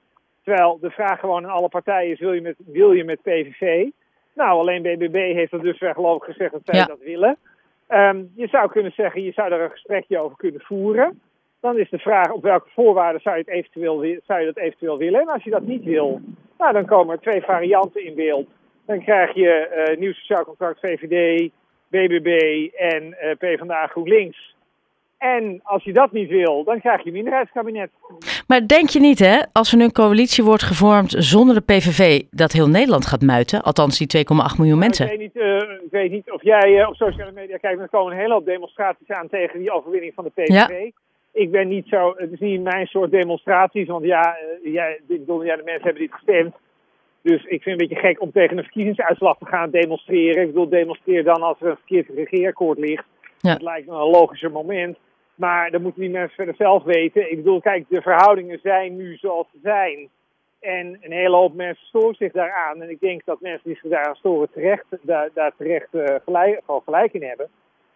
Terwijl 0.44 0.80
de 0.81 0.90
vraag 0.90 1.19
gewoon 1.19 1.44
aan 1.44 1.51
alle 1.51 1.69
partijen 1.69 2.12
is, 2.12 2.19
wil 2.19 2.34
je 2.34 2.42
met, 2.42 2.56
wil 2.57 2.92
je 2.92 3.04
met 3.04 3.22
PVV? 3.22 3.90
Nou, 4.36 4.60
alleen 4.60 4.81
BBB 4.81 5.34
heeft 5.34 5.51
er 5.51 5.62
dus 5.62 5.79
wel 5.79 5.94
geloof 5.94 6.18
ik 6.18 6.24
gezegd 6.24 6.51
dat 6.51 6.62
zij 6.65 6.86
dat 6.86 7.00
willen. 7.00 7.38
Um, 7.89 8.32
je 8.36 8.48
zou 8.48 8.70
kunnen 8.70 8.91
zeggen, 8.91 9.24
je 9.24 9.32
zou 9.32 9.51
er 9.51 9.62
een 9.62 9.70
gesprekje 9.70 10.20
over 10.20 10.38
kunnen 10.38 10.62
voeren. 10.62 11.22
Dan 11.60 11.77
is 11.77 11.89
de 11.89 11.98
vraag 11.98 12.32
op 12.32 12.44
welke 12.44 12.70
voorwaarden 12.70 13.22
zou 13.22 13.36
je, 13.36 13.41
het 13.41 13.53
eventueel, 13.53 14.20
zou 14.25 14.39
je 14.39 14.46
dat 14.46 14.58
eventueel 14.58 14.98
willen. 14.98 15.22
En 15.22 15.27
als 15.27 15.44
je 15.44 15.50
dat 15.50 15.65
niet 15.65 15.84
wil, 15.84 16.22
nou, 16.58 16.74
dan 16.74 16.86
komen 16.86 17.15
er 17.15 17.22
twee 17.22 17.41
varianten 17.41 18.06
in 18.06 18.15
beeld. 18.15 18.48
Dan 18.86 19.03
krijg 19.03 19.34
je 19.34 19.86
uh, 19.89 20.00
nieuw 20.00 20.13
sociaal 20.13 20.44
contract 20.44 20.79
VVD, 20.79 21.51
BBB 21.88 22.70
en 22.75 23.03
uh, 23.03 23.32
PvdA 23.38 23.88
GroenLinks. 23.88 24.56
En 25.18 25.60
als 25.63 25.84
je 25.84 25.94
dat 25.94 26.12
niet 26.12 26.29
wil, 26.29 26.63
dan 26.63 26.79
krijg 26.79 27.01
je 27.01 27.08
een 27.08 27.13
minderheidskabinet. 27.13 27.89
Maar 28.53 28.67
denk 28.67 28.89
je 28.89 29.00
niet, 29.00 29.19
hè, 29.19 29.39
als 29.51 29.72
er 29.72 29.77
nu 29.77 29.83
een 29.83 29.91
coalitie 29.91 30.43
wordt 30.43 30.63
gevormd 30.63 31.15
zonder 31.17 31.55
de 31.55 31.62
PVV, 31.62 32.22
dat 32.31 32.51
heel 32.51 32.67
Nederland 32.67 33.05
gaat 33.05 33.22
muiten? 33.22 33.62
Althans, 33.62 33.98
die 33.98 34.07
2,8 34.17 34.24
miljoen 34.33 34.67
nou, 34.67 34.79
mensen. 34.79 35.05
Ik 35.05 35.12
weet, 35.12 35.19
niet, 35.19 35.36
uh, 35.36 35.57
ik 35.57 35.91
weet 35.91 36.12
niet 36.12 36.31
of 36.31 36.43
jij 36.43 36.79
uh, 36.79 36.88
op 36.88 36.95
sociale 36.95 37.31
media 37.31 37.57
kijkt, 37.57 37.81
er 37.81 37.89
komen 37.89 38.12
een 38.12 38.19
hele 38.19 38.33
hoop 38.33 38.45
demonstraties 38.45 39.07
aan 39.07 39.29
tegen 39.29 39.60
die 39.60 39.72
overwinning 39.72 40.13
van 40.13 40.24
de 40.24 40.29
PVV. 40.29 40.48
Ja. 40.48 40.91
Ik 41.31 41.51
ben 41.51 41.67
niet 41.67 41.88
zo, 41.88 42.13
het 42.17 42.31
is 42.31 42.39
niet 42.39 42.63
mijn 42.63 42.88
soort 42.88 43.12
demonstraties, 43.12 43.88
want 43.88 44.05
ja, 44.05 44.36
uh, 44.63 44.74
jij, 44.74 45.00
bedoel, 45.07 45.43
ja, 45.43 45.55
de 45.55 45.63
mensen 45.63 45.83
hebben 45.83 46.01
niet 46.01 46.13
gestemd. 46.13 46.55
Dus 47.22 47.43
ik 47.43 47.62
vind 47.62 47.63
het 47.63 47.81
een 47.81 47.88
beetje 47.88 48.07
gek 48.07 48.22
om 48.22 48.31
tegen 48.31 48.57
een 48.57 48.63
verkiezingsuitslag 48.63 49.38
te 49.38 49.45
gaan 49.45 49.69
demonstreren. 49.69 50.41
Ik 50.41 50.48
bedoel, 50.48 50.69
demonstreer 50.69 51.24
dan 51.24 51.41
als 51.41 51.57
er 51.62 51.67
een 51.67 51.77
verkeerd 51.86 52.10
regeerakkoord 52.15 52.79
ligt. 52.79 53.05
Ja. 53.39 53.51
Dat 53.51 53.62
lijkt 53.62 53.88
me 53.88 53.93
een 53.93 54.10
logischer 54.10 54.51
moment. 54.51 54.98
Maar 55.36 55.72
dat 55.72 55.82
moeten 55.82 56.02
die 56.02 56.10
mensen 56.10 56.36
verder 56.36 56.56
zelf 56.56 56.84
weten. 56.84 57.32
Ik 57.32 57.38
bedoel, 57.38 57.62
kijk, 57.62 57.86
de 57.90 58.02
verhoudingen 58.02 58.60
zijn 58.60 58.96
nu 58.96 59.16
zoals 59.16 59.48
ze 59.52 59.60
zijn. 59.63 60.10
En 60.60 60.98
een 61.02 61.12
hele 61.12 61.36
hoop 61.36 61.54
mensen 61.54 61.88
storen 61.88 62.16
zich 62.16 62.32
daaraan. 62.32 62.82
En 62.82 62.90
ik 62.90 63.00
denk 63.00 63.25
dat 63.25 63.42
mensen 63.42 63.62
die 63.63 63.80
zich 63.82 63.92
daaraan 63.92 64.16
storen 64.16 64.52
terecht, 64.52 64.86
daar, 65.02 65.30
daar 65.34 65.52
terecht 65.58 65.88
uh, 65.92 66.16
gelijk, 66.24 66.62
gewoon 66.66 66.82
gelijk 66.84 67.13
in 67.13 67.24
hebben. 67.24 67.50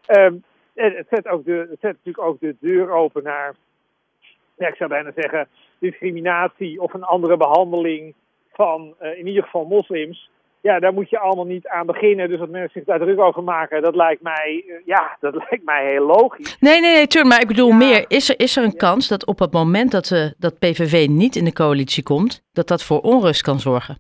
Um, 0.08 0.44
het, 0.74 1.08
zet 1.10 1.28
ook 1.28 1.46
de, 1.46 1.68
het 1.70 1.80
zet 1.80 1.92
natuurlijk 1.92 2.28
ook 2.28 2.40
de 2.40 2.56
deur 2.60 2.92
open 2.92 3.24
naar, 3.24 3.56
ja, 4.58 4.68
ik 4.68 4.76
zou 4.76 4.90
bijna 4.90 5.12
zeggen, 5.16 5.48
discriminatie 5.80 6.82
of 6.82 6.94
een 6.94 7.04
andere 7.04 7.38
behandeling 7.38 8.14
van 8.54 8.96
uh, 9.02 9.18
in 9.18 9.28
ieder 9.28 9.44
geval 9.44 9.66
moslims 9.66 10.30
ja, 10.68 10.80
daar 10.80 10.94
moet 10.94 11.10
je 11.10 11.20
allemaal 11.20 11.46
niet 11.46 11.68
aan 11.68 11.86
beginnen. 11.86 12.30
Dus 12.30 12.40
dat 12.40 12.50
mensen 12.50 12.72
zich 12.74 12.84
daar 12.84 13.00
druk 13.00 13.20
over 13.20 13.44
maken, 13.44 13.82
dat 13.82 13.96
lijkt 13.96 14.22
mij, 14.22 14.64
eh, 14.68 14.76
ja, 14.86 15.18
dat 15.20 15.34
lijkt 15.50 15.66
mij 15.66 15.86
heel 15.86 16.06
logisch. 16.06 16.58
Nee, 16.60 16.82
nee, 16.82 16.94
nee, 16.94 17.08
tuur, 17.08 17.26
maar 17.26 17.42
ik 17.42 17.48
bedoel 17.48 17.72
meer, 17.72 18.06
is 18.08 18.30
er, 18.30 18.40
is 18.40 18.58
er 18.58 18.64
een 18.64 18.76
kans 18.76 19.08
dat 19.08 19.26
op 19.26 19.40
het 19.40 19.54
moment 19.54 19.92
dat, 19.92 20.10
uh, 20.10 20.26
dat 20.38 20.60
PVV 20.60 21.08
niet 21.10 21.36
in 21.36 21.46
de 21.46 21.54
coalitie 21.54 22.04
komt, 22.04 22.44
dat 22.52 22.68
dat 22.68 22.84
voor 22.84 23.00
onrust 23.00 23.42
kan 23.42 23.60
zorgen? 23.60 23.98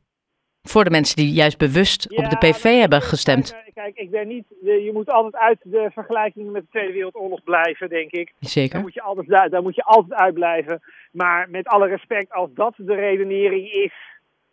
Voor 0.61 0.83
de 0.83 0.89
mensen 0.89 1.15
die 1.15 1.31
juist 1.31 1.57
bewust 1.57 2.17
op 2.17 2.29
de 2.29 2.37
PV 2.37 2.63
hebben 2.79 3.01
gestemd. 3.01 3.51
Kijk, 3.51 3.73
kijk, 3.73 3.95
ik 3.95 4.11
ben 4.11 4.27
niet. 4.27 4.45
Je 4.61 4.89
moet 4.93 5.09
altijd 5.09 5.35
uit 5.35 5.59
de 5.63 5.89
vergelijkingen 5.93 6.51
met 6.51 6.61
de 6.61 6.69
Tweede 6.69 6.93
Wereldoorlog 6.93 7.43
blijven, 7.43 7.89
denk 7.89 8.11
ik. 8.11 8.33
Zeker. 8.39 8.73
Daar 8.73 8.81
moet 8.81 8.93
je 8.93 9.01
altijd, 9.01 9.51
daar 9.51 9.61
moet 9.61 9.75
je 9.75 9.83
altijd 9.83 10.19
uitblijven. 10.19 10.81
Maar 11.11 11.49
met 11.49 11.67
alle 11.67 11.87
respect, 11.87 12.31
als 12.31 12.49
dat 12.53 12.73
de 12.77 12.95
redenering 12.95 13.71
is 13.71 13.93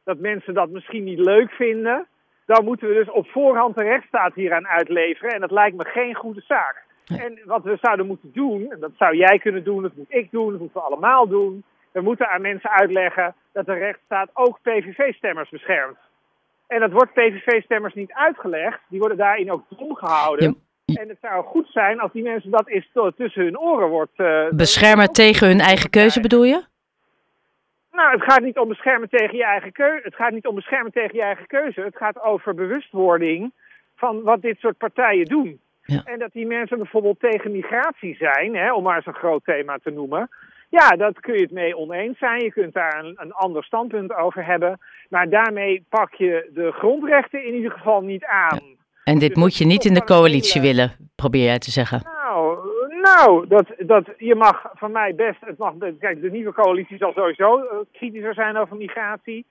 dat 0.05 0.19
mensen 0.19 0.55
dat 0.55 0.71
misschien 0.71 1.05
niet 1.05 1.19
leuk 1.19 1.51
vinden, 1.51 2.07
dan 2.47 2.65
moeten 2.65 2.89
we 2.89 2.95
dus 2.95 3.11
op 3.11 3.29
voorhand 3.29 3.77
de 3.77 3.83
rechtsstaat 3.83 4.35
hieraan 4.35 4.67
uitleveren. 4.67 5.35
En 5.35 5.41
dat 5.41 5.51
lijkt 5.51 5.77
me 5.77 5.85
geen 5.85 6.15
goede 6.15 6.43
zaak. 6.47 6.83
En 7.05 7.39
wat 7.45 7.63
we 7.63 7.79
zouden 7.81 8.07
moeten 8.07 8.31
doen, 8.33 8.71
en 8.71 8.81
dat 8.81 8.91
zou 8.97 9.17
jij 9.17 9.39
kunnen 9.39 9.65
doen, 9.65 9.83
dat 9.83 9.97
moet 9.97 10.07
ik 10.15 10.31
doen, 10.31 10.51
dat 10.51 10.61
moeten 10.61 10.81
we 10.81 10.87
allemaal 10.87 11.29
doen. 11.29 11.65
We 11.93 12.01
moeten 12.01 12.29
aan 12.29 12.41
mensen 12.41 12.71
uitleggen 12.71 13.35
dat 13.53 13.67
de 13.67 13.73
rechtsstaat 13.73 14.31
ook 14.33 14.59
PVV-stemmers 14.63 15.51
beschermt. 15.51 15.97
En 16.67 16.81
dat 16.81 16.91
wordt 16.91 17.13
PVV-stemmers 17.13 17.95
niet 17.95 18.13
uitgelegd. 18.13 18.81
Die 18.89 18.99
worden 18.99 19.17
daarin 19.17 19.53
ook 19.53 19.65
dom 19.69 19.95
gehouden. 19.95 20.57
En 20.85 21.09
het 21.09 21.19
zou 21.21 21.45
goed 21.45 21.67
zijn 21.71 22.01
als 22.01 22.13
die 22.13 22.23
mensen 22.23 22.51
dat 22.51 22.69
eens 22.69 22.89
tussen 23.17 23.43
hun 23.43 23.59
oren 23.59 23.89
wordt... 23.89 24.13
Uh, 24.17 24.49
Beschermen 24.51 25.13
tegen 25.13 25.47
hun 25.47 25.61
eigen 25.61 25.91
keuze 25.91 26.21
bedoel 26.21 26.45
je? 26.45 26.63
Nou, 27.95 28.11
het 28.11 28.23
gaat 28.23 28.41
niet 28.41 28.59
om 28.59 28.69
beschermen 28.69 29.09
tegen 29.09 29.37
je 29.37 29.45
eigen 29.45 29.73
keuze. 29.73 30.05
Het 30.05 30.15
gaat 30.15 30.33
niet 30.33 30.47
om 30.47 30.55
beschermen 30.55 30.93
tegen 30.93 31.17
je 31.17 31.23
eigen 31.23 31.47
keuze. 31.47 31.81
Het 31.81 31.97
gaat 31.97 32.23
over 32.23 32.55
bewustwording 32.55 33.53
van 33.97 34.23
wat 34.23 34.43
dit 34.43 34.59
soort 34.59 34.77
partijen 34.77 35.25
doen. 35.25 35.61
Ja. 35.85 36.01
En 36.05 36.19
dat 36.19 36.33
die 36.33 36.47
mensen 36.47 36.79
bijvoorbeeld 36.79 37.21
tegen 37.21 37.53
migratie 37.53 38.17
zijn, 38.17 38.57
hè, 38.57 38.73
om 38.73 38.83
maar 38.83 38.97
eens 38.97 39.07
een 39.07 39.15
groot 39.15 39.45
thema 39.45 39.79
te 39.83 39.91
noemen. 39.91 40.29
Ja, 40.69 40.89
dat 40.89 41.21
kun 41.21 41.35
je 41.35 41.43
het 41.43 41.51
mee 41.51 41.77
oneens 41.77 42.19
zijn. 42.19 42.45
Je 42.45 42.53
kunt 42.53 42.75
daar 42.75 43.05
een, 43.05 43.15
een 43.17 43.33
ander 43.33 43.65
standpunt 43.65 44.15
over 44.15 44.45
hebben. 44.47 44.79
Maar 45.09 45.29
daarmee 45.29 45.85
pak 45.89 46.15
je 46.15 46.51
de 46.55 46.73
grondrechten 46.73 47.47
in 47.47 47.55
ieder 47.55 47.71
geval 47.71 48.01
niet 48.01 48.25
aan. 48.25 48.61
En 49.05 49.19
dit 49.19 49.35
dus 49.35 49.43
moet 49.43 49.57
je 49.57 49.65
niet 49.65 49.85
in 49.85 49.95
de 49.95 50.05
coalitie 50.05 50.61
willen, 50.61 50.93
probeer 51.15 51.45
jij 51.45 51.59
te 51.59 51.71
zeggen. 51.71 52.01
Nou, 52.05 52.24
nou 53.05 53.47
dat, 53.47 53.67
dat, 53.79 54.07
je 54.19 54.35
mag 54.35 54.71
van 54.75 54.93
mij 54.93 55.15
best. 55.15 55.41
Het 55.41 55.59
mag, 55.59 55.75
kijk, 55.99 56.21
de 56.21 56.31
nieuwe 56.31 56.53
coalitie 56.53 56.97
zal 56.97 57.13
sowieso 57.13 57.59
uh, 57.59 57.67
kritischer 57.93 58.35
zijn 58.35 58.57
over 58.57 58.77
migratie. 58.77 59.47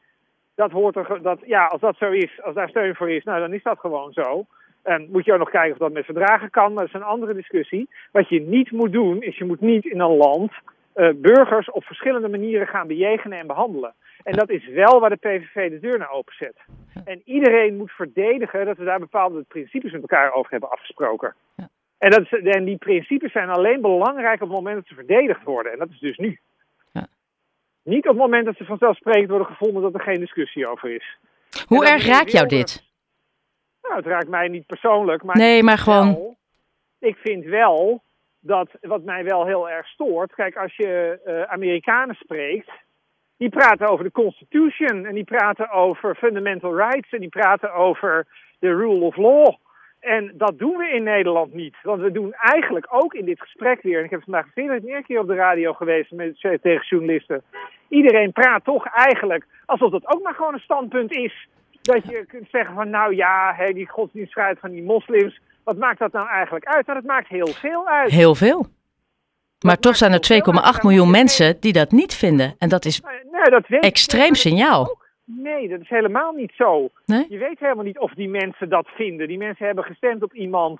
Dat 0.55 0.72
hoort 0.72 0.95
er. 0.95 1.22
Dat, 1.22 1.39
ja, 1.45 1.65
als 1.65 1.81
dat 1.81 1.95
zo 1.98 2.12
is, 2.12 2.41
als 2.41 2.55
daar 2.55 2.69
steun 2.69 2.95
voor 2.95 3.10
is, 3.10 3.24
nou 3.24 3.39
dan 3.39 3.53
is 3.53 3.63
dat 3.63 3.79
gewoon 3.79 4.13
zo. 4.13 4.45
En 4.83 5.07
moet 5.12 5.25
je 5.25 5.33
ook 5.33 5.39
nog 5.39 5.50
kijken 5.50 5.72
of 5.72 5.77
dat 5.77 5.91
met 5.91 6.05
verdragen 6.05 6.50
kan, 6.50 6.74
maar 6.74 6.86
dat 6.86 6.93
is 6.93 7.01
een 7.01 7.07
andere 7.07 7.33
discussie. 7.33 7.89
Wat 8.12 8.29
je 8.29 8.41
niet 8.41 8.72
moet 8.72 8.91
doen, 8.91 9.22
is 9.22 9.38
je 9.38 9.45
moet 9.45 9.62
niet 9.62 9.86
in 9.86 10.00
een 10.00 10.17
land 10.17 10.51
uh, 10.95 11.10
burgers 11.15 11.72
op 11.72 11.83
verschillende 11.83 12.29
manieren 12.29 12.67
gaan 12.67 12.88
bejegenen 12.88 13.39
en 13.39 13.48
behandelen. 13.48 13.93
En 14.24 14.33
dat 14.33 14.50
is 14.50 14.67
wel 14.67 15.00
waar 15.00 15.10
de 15.10 15.15
PVV 15.15 15.69
de 15.69 15.79
deur 15.79 15.98
naar 15.98 16.12
openzet. 16.12 16.55
En 17.05 17.22
iedereen 17.25 17.77
moet 17.77 17.91
verdedigen 17.91 18.65
dat 18.65 18.77
we 18.77 18.83
daar 18.83 19.00
bepaalde 19.00 19.45
principes 19.48 19.91
met 19.91 20.01
elkaar 20.01 20.33
over 20.33 20.51
hebben 20.51 20.72
afgesproken. 20.72 21.36
Ja. 21.55 21.69
En, 22.03 22.10
dat 22.10 22.22
is, 22.22 22.31
en 22.31 22.63
die 22.63 22.77
principes 22.77 23.31
zijn 23.31 23.50
alleen 23.50 23.81
belangrijk 23.81 24.41
op 24.41 24.48
het 24.48 24.57
moment 24.57 24.75
dat 24.75 24.88
ze 24.88 24.93
verdedigd 24.93 25.43
worden. 25.43 25.72
En 25.72 25.79
dat 25.79 25.89
is 25.89 26.00
dus 26.00 26.17
nu. 26.17 26.39
Ja. 26.91 27.07
Niet 27.83 28.03
op 28.03 28.13
het 28.13 28.22
moment 28.22 28.45
dat 28.45 28.55
ze 28.55 28.65
vanzelfsprekend 28.65 29.29
worden 29.29 29.48
gevonden 29.48 29.81
dat 29.81 29.93
er 29.93 30.01
geen 30.01 30.19
discussie 30.19 30.67
over 30.67 30.95
is. 30.95 31.17
Hoe 31.67 31.86
erg 31.86 32.05
raakt 32.05 32.31
jou 32.31 32.48
dit? 32.48 32.83
Nou, 33.81 33.95
het 33.95 34.05
raakt 34.05 34.27
mij 34.27 34.48
niet 34.48 34.65
persoonlijk. 34.65 35.24
Maar 35.24 35.38
nee, 35.38 35.63
maar 35.63 35.77
gewoon. 35.77 36.36
ik 37.00 37.17
vind 37.17 37.45
wel 37.45 38.03
dat 38.39 38.69
wat 38.81 39.03
mij 39.03 39.24
wel 39.24 39.45
heel 39.45 39.69
erg 39.69 39.88
stoort. 39.88 40.33
Kijk, 40.33 40.55
als 40.55 40.75
je 40.75 41.19
uh, 41.25 41.41
Amerikanen 41.41 42.15
spreekt, 42.15 42.72
die 43.38 43.50
praten 43.50 43.88
over 43.88 44.03
de 44.03 44.12
Constitution 44.12 45.05
en 45.05 45.13
die 45.13 45.24
praten 45.24 45.72
over 45.72 46.15
fundamental 46.15 46.75
rights 46.75 47.10
en 47.12 47.19
die 47.19 47.29
praten 47.29 47.74
over 47.74 48.27
de 48.60 48.75
rule 48.75 49.05
of 49.05 49.15
law. 49.15 49.55
En 50.03 50.31
dat 50.33 50.60
doen 50.60 50.77
we 50.77 50.89
in 50.89 51.03
Nederland 51.03 51.53
niet. 51.53 51.75
Want 51.81 52.01
we 52.01 52.12
doen 52.12 52.33
eigenlijk 52.33 52.88
ook 52.89 53.13
in 53.13 53.25
dit 53.25 53.41
gesprek 53.41 53.81
weer, 53.81 54.00
en 54.00 54.03
ik 54.03 54.10
heb 54.10 54.24
vandaag 54.24 54.48
veel 54.53 54.79
meer 54.81 55.03
keer 55.03 55.19
op 55.19 55.27
de 55.27 55.36
radio 55.36 55.74
geweest 55.74 56.12
met, 56.12 56.39
tegen 56.39 56.86
journalisten. 56.89 57.43
Iedereen 57.88 58.31
praat 58.31 58.63
toch 58.63 58.86
eigenlijk 58.86 59.45
alsof 59.65 59.91
dat 59.91 60.07
ook 60.07 60.24
maar 60.24 60.33
gewoon 60.33 60.53
een 60.53 60.60
standpunt 60.60 61.12
is. 61.12 61.48
Dat 61.81 62.07
je 62.07 62.25
kunt 62.25 62.48
zeggen 62.51 62.75
van 62.75 62.89
nou 62.89 63.15
ja, 63.15 63.53
hey, 63.55 63.74
die 63.74 63.89
godsdienstvrijheid 63.89 64.60
van 64.60 64.72
die 64.72 64.83
moslims, 64.83 65.39
wat 65.63 65.77
maakt 65.77 66.00
dat 66.00 66.12
nou 66.12 66.27
eigenlijk 66.27 66.65
uit? 66.65 66.86
Nou, 66.86 67.00
dat 67.00 67.07
maakt 67.07 67.27
heel 67.27 67.48
veel 67.48 67.88
uit. 67.88 68.12
Heel 68.12 68.36
veel. 68.36 68.65
Maar 69.65 69.79
toch 69.79 69.95
zijn 69.95 70.12
er 70.12 70.41
2,8 70.77 70.81
miljoen 70.81 71.12
mensen 71.12 71.60
die 71.60 71.74
dat 71.74 71.91
niet 71.91 72.15
vinden. 72.15 72.55
En 72.57 72.69
dat 72.69 72.86
is 72.86 73.01
nee, 73.31 73.50
dat 73.50 73.63
extreem 73.67 74.36
signaal. 74.36 75.01
Nee, 75.38 75.70
dat 75.70 75.82
is 75.82 75.90
helemaal 75.90 76.32
niet 76.32 76.52
zo. 76.56 76.90
Nee? 77.06 77.25
Je 77.30 77.38
weet 77.38 77.60
helemaal 77.60 77.84
niet 77.84 78.00
of 78.00 78.13
die 78.13 78.30
mensen 78.30 78.70
dat 78.70 78.88
vinden. 78.88 79.28
Die 79.28 79.38
mensen 79.38 79.66
hebben 79.66 79.84
gestemd 79.84 80.24
op 80.24 80.34
iemand 80.34 80.80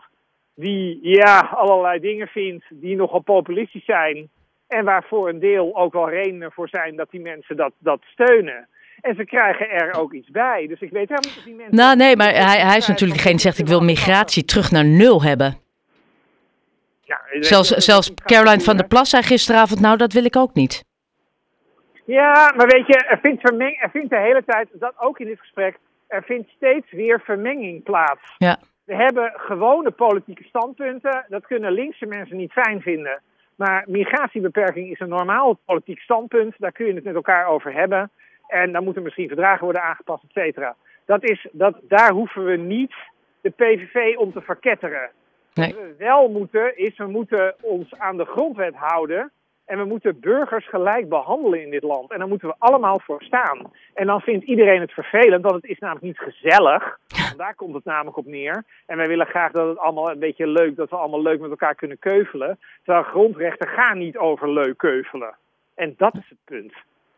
die 0.56 1.00
ja, 1.02 1.40
allerlei 1.40 2.00
dingen 2.00 2.28
vindt 2.28 2.66
die 2.70 2.96
nogal 2.96 3.20
populistisch 3.20 3.86
zijn. 3.86 4.30
En 4.68 4.86
waarvoor 4.86 5.30
een 5.30 5.40
deel 5.40 5.76
ook 5.76 5.94
wel 5.94 6.10
redenen 6.10 6.52
voor 6.52 6.70
zijn 6.70 6.96
dat 6.96 7.12
die 7.12 7.22
mensen 7.22 7.56
dat, 7.56 7.72
dat 7.78 8.02
steunen. 8.06 8.68
En 9.02 9.16
ze 9.16 9.26
krijgen 9.26 9.70
er 9.70 9.94
ook 10.00 10.14
iets 10.14 10.30
bij. 10.30 10.68
Dus 10.68 10.80
ik 10.82 10.90
weet 10.90 11.10
helemaal 11.10 11.30
niet 11.30 11.38
of 11.38 11.44
die 11.44 11.56
mensen... 11.56 11.76
Nou 11.76 11.96
nee, 11.96 12.16
maar 12.16 12.34
hij, 12.34 12.60
hij 12.60 12.78
is 12.78 12.88
natuurlijk 12.88 13.18
degene 13.18 13.36
die 13.36 13.44
zegt 13.44 13.60
ik 13.60 13.68
wil 13.68 13.82
migratie 13.82 14.46
terug 14.46 14.72
naar 14.72 14.86
nul 14.86 15.24
hebben. 15.24 15.58
Ja, 17.02 17.22
zelfs 17.40 17.70
zelfs 17.70 18.14
Caroline 18.14 18.60
van 18.60 18.78
der 18.78 18.88
Plas 18.88 19.10
zei 19.10 19.24
gisteravond, 19.24 19.80
nou 19.80 19.98
dat 19.98 20.14
wil 20.14 20.26
ik 20.26 20.36
ook 20.36 20.54
niet. 20.54 20.84
Ja, 22.06 22.54
maar 22.56 22.68
weet 22.68 22.88
je, 22.88 23.06
er 23.08 23.20
vindt, 23.22 23.42
vermeng, 23.42 23.82
er 23.82 23.90
vindt 23.90 24.10
de 24.10 24.20
hele 24.20 24.44
tijd, 24.46 24.70
dat 24.74 24.94
ook 24.98 25.20
in 25.20 25.28
dit 25.28 25.40
gesprek, 25.40 25.78
er 26.08 26.24
vindt 26.24 26.50
steeds 26.50 26.92
weer 26.92 27.20
vermenging 27.20 27.84
plaats. 27.84 28.36
Ja. 28.38 28.58
We 28.86 28.96
hebben 28.96 29.34
gewone 29.36 29.92
politieke 29.92 30.44
standpunten, 30.44 31.26
dat 31.28 31.48
kunnen 31.48 31.72
linkse 31.72 32.06
mensen 32.06 32.38
niet 32.38 32.52
fijn 32.52 32.82
vinden. 32.82 33.22
Maar 33.56 33.84
migratiebeperking 33.88 34.92
is 34.92 35.00
een 35.00 35.10
normaal 35.10 35.60
politiek 35.66 36.00
standpunt, 36.00 36.56
daar 36.58 36.72
kun 36.72 36.86
je 36.86 36.94
het 36.94 37.04
met 37.04 37.16
elkaar 37.16 37.48
over 37.48 37.74
hebben. 37.74 38.12
En 38.48 38.72
dan 38.72 38.84
moeten 38.84 39.04
misschien 39.04 39.28
verdragen 39.28 39.64
worden 39.64 39.84
aangepast, 39.84 40.24
et 40.24 40.32
cetera. 40.32 40.76
Dat 41.06 41.24
is, 41.24 41.48
dat, 41.52 41.76
daar 41.82 42.12
hoeven 42.12 42.46
we 42.46 42.56
niet 42.58 42.94
de 43.42 43.50
PVV 43.50 44.18
om 44.18 44.34
te 44.34 44.42
verketteren. 44.42 45.10
Nee. 45.54 45.74
Wat 45.74 45.84
we 45.84 45.96
wel 45.98 46.30
moeten, 46.30 46.78
is 46.78 46.98
we 46.98 47.08
moeten 47.08 47.56
ons 47.62 47.98
aan 47.98 48.18
de 48.18 48.26
grondwet 48.26 48.76
houden. 48.76 49.32
En 49.66 49.78
we 49.78 49.86
moeten 49.86 50.20
burgers 50.20 50.70
gelijk 50.70 51.10
behandelen 51.10 51.62
in 51.62 51.70
dit 51.70 51.84
land. 51.84 52.12
En 52.12 52.20
daar 52.20 52.28
moeten 52.28 52.48
we 52.48 52.56
allemaal 52.58 53.00
voor 53.00 53.24
staan. 53.24 53.72
En 53.94 54.08
dan 54.08 54.22
vindt 54.22 54.46
iedereen 54.46 54.82
het 54.82 54.92
vervelend, 54.92 55.44
want 55.44 55.56
het 55.56 55.72
is 55.72 55.80
namelijk 55.80 56.06
niet 56.06 56.20
gezellig. 56.20 56.98
daar 57.38 57.56
komt 57.56 57.74
het 57.74 57.86
namelijk 57.86 58.18
op 58.18 58.26
neer. 58.26 58.64
En 58.86 58.98
wij 58.98 59.08
willen 59.08 59.26
graag 59.28 59.52
dat 59.52 59.68
het 59.68 59.78
allemaal 59.78 60.12
een 60.12 60.20
beetje 60.20 60.48
leuk, 60.48 60.76
dat 60.76 60.90
we 60.90 60.96
allemaal 60.96 61.22
leuk 61.22 61.40
met 61.40 61.50
elkaar 61.50 61.76
kunnen 61.76 62.00
keuvelen. 62.00 62.60
Terwijl 62.84 63.06
grondrechten 63.06 63.68
gaan 63.68 63.98
niet 63.98 64.18
over 64.18 64.52
leuk 64.52 64.78
keuvelen. 64.78 65.36
En 65.76 65.94
dat 65.98 66.16
is 66.16 66.30
het 66.30 66.38
punt. 66.46 66.74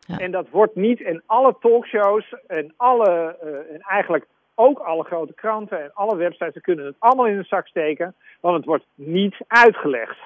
En 0.06 0.30
dat 0.30 0.50
wordt 0.50 0.74
niet 0.74 1.00
in 1.00 1.22
alle 1.26 1.56
talkshows 1.60 2.34
en, 2.46 2.72
alle, 2.76 3.36
uh, 3.44 3.74
en 3.74 3.80
eigenlijk 3.80 4.26
ook 4.54 4.78
alle 4.78 5.04
grote 5.04 5.34
kranten 5.34 5.82
en 5.82 5.90
alle 5.94 6.16
websites 6.16 6.62
kunnen 6.62 6.84
het 6.86 6.94
allemaal 6.98 7.26
in 7.26 7.38
een 7.38 7.44
zak 7.44 7.66
steken, 7.66 8.14
want 8.40 8.56
het 8.56 8.64
wordt 8.64 8.84
niet 8.94 9.36
uitgelegd. 9.46 10.18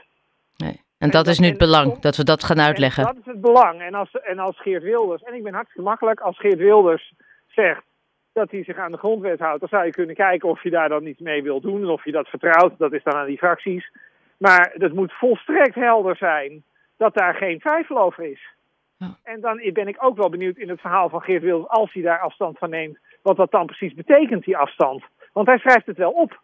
En 1.05 1.11
dat 1.11 1.27
is 1.27 1.39
nu 1.39 1.49
het 1.49 1.59
belang, 1.59 1.99
dat 1.99 2.17
we 2.17 2.25
dat 2.25 2.45
gaan 2.45 2.61
uitleggen. 2.61 3.05
dat 3.05 3.17
is 3.17 3.25
het 3.25 3.41
belang. 3.41 3.81
En 3.81 3.95
als, 3.95 4.11
en 4.11 4.39
als 4.39 4.61
Geert 4.61 4.83
Wilders, 4.83 5.23
en 5.23 5.35
ik 5.35 5.43
ben 5.43 5.55
hartstikke 5.55 5.89
makkelijk, 5.89 6.21
als 6.21 6.39
Geert 6.39 6.59
Wilders 6.59 7.13
zegt 7.47 7.83
dat 8.33 8.51
hij 8.51 8.65
zich 8.65 8.77
aan 8.77 8.93
de 8.93 8.99
grondwet 8.99 9.39
houdt, 9.39 9.61
dan 9.61 9.69
zou 9.69 9.85
je 9.85 9.91
kunnen 9.91 10.15
kijken 10.15 10.49
of 10.49 10.63
je 10.63 10.71
daar 10.71 10.89
dan 10.89 11.07
iets 11.07 11.21
mee 11.21 11.43
wil 11.43 11.61
doen, 11.61 11.91
of 11.91 12.05
je 12.05 12.13
dat 12.13 12.29
vertrouwt. 12.29 12.79
Dat 12.79 12.93
is 12.93 13.03
dan 13.03 13.15
aan 13.15 13.27
die 13.27 13.39
fracties. 13.39 13.91
Maar 14.37 14.71
het 14.75 14.95
moet 14.95 15.13
volstrekt 15.13 15.75
helder 15.75 16.17
zijn 16.17 16.63
dat 16.97 17.15
daar 17.15 17.35
geen 17.35 17.59
twijfel 17.59 17.99
over 17.99 18.25
is. 18.25 18.49
En 19.23 19.41
dan 19.41 19.61
ben 19.73 19.89
ik 19.89 20.05
ook 20.05 20.17
wel 20.17 20.29
benieuwd 20.29 20.57
in 20.57 20.69
het 20.69 20.81
verhaal 20.81 21.09
van 21.09 21.21
Geert 21.21 21.43
Wilders, 21.43 21.71
als 21.71 21.93
hij 21.93 22.03
daar 22.03 22.21
afstand 22.21 22.59
van 22.59 22.71
neemt, 22.71 22.99
wat 23.23 23.37
dat 23.37 23.51
dan 23.51 23.67
precies 23.67 23.95
betekent, 23.95 24.45
die 24.45 24.57
afstand. 24.57 25.05
Want 25.33 25.47
hij 25.47 25.59
schrijft 25.59 25.87
het 25.87 25.97
wel 25.97 26.11
op. 26.11 26.41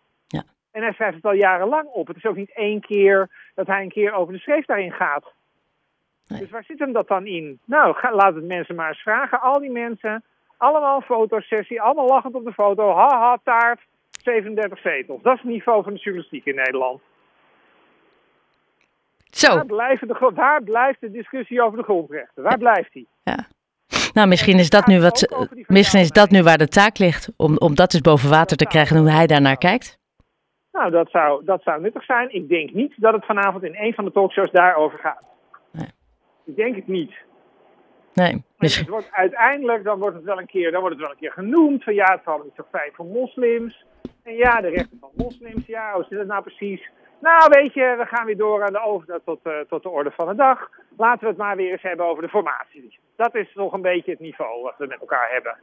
En 0.76 0.82
hij 0.82 0.92
schrijft 0.92 1.14
het 1.14 1.24
al 1.24 1.32
jarenlang 1.32 1.88
op. 1.88 2.06
Het 2.06 2.16
is 2.16 2.24
ook 2.24 2.36
niet 2.36 2.52
één 2.54 2.80
keer 2.80 3.28
dat 3.54 3.66
hij 3.66 3.82
een 3.82 3.88
keer 3.88 4.12
over 4.12 4.32
de 4.32 4.38
schreef 4.38 4.64
daarin 4.64 4.92
gaat. 4.92 5.24
Dus 6.26 6.50
waar 6.50 6.64
zit 6.64 6.78
hem 6.78 6.92
dat 6.92 7.08
dan 7.08 7.26
in? 7.26 7.58
Nou, 7.64 7.94
ga, 7.94 8.14
laat 8.14 8.34
het 8.34 8.44
mensen 8.44 8.74
maar 8.74 8.88
eens 8.88 9.02
vragen. 9.02 9.40
Al 9.40 9.60
die 9.60 9.70
mensen, 9.70 10.24
allemaal 10.56 11.00
fotosessie, 11.00 11.82
allemaal 11.82 12.06
lachend 12.06 12.34
op 12.34 12.44
de 12.44 12.52
foto. 12.52 12.94
Haha, 12.94 13.38
taart, 13.44 13.80
37 14.10 14.78
zetels. 14.78 15.22
Dat 15.22 15.34
is 15.34 15.40
het 15.40 15.50
niveau 15.50 15.82
van 15.82 15.92
de 15.92 15.98
journalistiek 15.98 16.44
in 16.44 16.54
Nederland. 16.54 17.00
Zo. 19.30 19.54
Waar, 19.54 19.66
blijft 19.66 20.08
de, 20.08 20.30
waar 20.34 20.62
blijft 20.62 21.00
de 21.00 21.10
discussie 21.10 21.62
over 21.62 21.78
de 21.78 21.84
grondrechten? 21.84 22.42
Waar 22.42 22.58
blijft 22.58 22.92
die? 22.92 23.06
Ja. 23.22 23.46
Nou, 24.12 24.28
misschien 24.28 24.58
is 24.58 24.70
dat 24.70 24.86
nu 24.86 25.00
wat. 25.00 25.48
Misschien 25.66 26.00
is 26.00 26.10
dat 26.10 26.30
nu 26.30 26.42
waar 26.42 26.58
de 26.58 26.68
taak 26.68 26.98
ligt. 26.98 27.28
Om, 27.36 27.58
om 27.58 27.74
dat 27.74 27.94
eens 27.94 28.02
boven 28.02 28.30
water 28.30 28.56
te 28.56 28.66
krijgen 28.66 28.96
en 28.96 29.02
hoe 29.02 29.10
hij 29.10 29.26
daarnaar 29.26 29.56
kijkt. 29.56 29.98
Nou, 30.76 30.90
dat 30.90 31.10
zou, 31.10 31.44
dat 31.44 31.62
zou 31.62 31.80
nuttig 31.80 32.04
zijn. 32.04 32.34
Ik 32.34 32.48
denk 32.48 32.72
niet 32.72 32.94
dat 32.96 33.12
het 33.12 33.24
vanavond 33.24 33.62
in 33.62 33.76
een 33.76 33.94
van 33.94 34.04
de 34.04 34.12
talkshows 34.12 34.50
daarover 34.50 34.98
gaat. 34.98 35.26
Nee. 35.72 35.88
Ik 36.44 36.56
denk 36.56 36.76
het 36.76 36.86
niet. 36.86 37.14
Nee, 38.14 38.32
En 38.32 38.44
misschien. 38.58 38.84
het 38.84 38.92
wordt 38.92 39.12
uiteindelijk, 39.12 39.84
dan 39.84 39.98
wordt 39.98 40.16
het 40.16 40.24
wel 40.24 40.38
een 40.38 40.46
keer, 40.46 40.70
dan 40.70 40.80
wordt 40.80 40.96
het 40.96 41.04
wel 41.04 41.14
een 41.14 41.20
keer 41.20 41.32
genoemd 41.32 41.84
van 41.84 41.94
ja, 41.94 42.12
het 42.12 42.24
allemaal 42.24 42.44
niet 42.44 42.54
zo 42.56 42.66
fijn 42.70 42.90
voor 42.92 43.04
moslims. 43.06 43.84
En 44.22 44.34
ja, 44.34 44.60
de 44.60 44.68
rechten 44.68 44.98
van 45.00 45.10
moslims, 45.16 45.66
ja, 45.66 45.92
hoe 45.94 46.04
zit 46.08 46.18
het 46.18 46.28
nou 46.28 46.42
precies? 46.42 46.90
Nou, 47.20 47.50
weet 47.50 47.74
je, 47.74 47.94
we 47.98 48.06
gaan 48.06 48.26
weer 48.26 48.36
door 48.36 48.62
aan 48.64 48.72
de 48.72 48.80
over, 48.80 49.20
tot, 49.24 49.40
eh, 49.42 49.52
tot 49.68 49.82
de 49.82 49.88
orde 49.88 50.10
van 50.10 50.28
de 50.28 50.34
dag. 50.34 50.70
Laten 50.96 51.20
we 51.20 51.26
het 51.26 51.36
maar 51.36 51.56
weer 51.56 51.70
eens 51.72 51.82
hebben 51.82 52.06
over 52.06 52.22
de 52.22 52.28
formatie. 52.28 52.98
Dat 53.16 53.34
is 53.34 53.54
nog 53.54 53.72
een 53.72 53.82
beetje 53.82 54.10
het 54.10 54.20
niveau 54.20 54.62
wat 54.62 54.74
we 54.78 54.86
met 54.86 55.00
elkaar 55.00 55.30
hebben. 55.30 55.56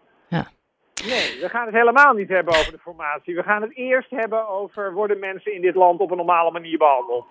Nee, 1.07 1.41
we 1.41 1.49
gaan 1.49 1.65
het 1.65 1.75
helemaal 1.75 2.13
niet 2.13 2.29
hebben 2.29 2.53
over 2.53 2.71
de 2.71 2.79
formatie. 2.79 3.35
We 3.35 3.43
gaan 3.43 3.61
het 3.61 3.75
eerst 3.75 4.09
hebben 4.09 4.47
over 4.47 4.93
worden 4.93 5.19
mensen 5.19 5.53
in 5.53 5.61
dit 5.61 5.75
land 5.75 5.99
op 5.99 6.11
een 6.11 6.17
normale 6.17 6.51
manier 6.51 6.77
behandeld. 6.77 7.25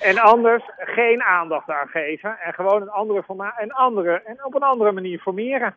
En 0.00 0.18
anders 0.18 0.62
geen 0.76 1.22
aandacht 1.22 1.68
aan 1.68 1.88
geven 1.88 2.38
en 2.40 2.52
gewoon 2.52 2.82
een 2.82 2.90
andere, 2.90 3.22
forma 3.22 3.54
en 3.56 3.70
andere 3.70 4.22
en 4.24 4.44
op 4.44 4.54
een 4.54 4.62
andere 4.62 4.92
manier 4.92 5.18
formeren. 5.18 5.74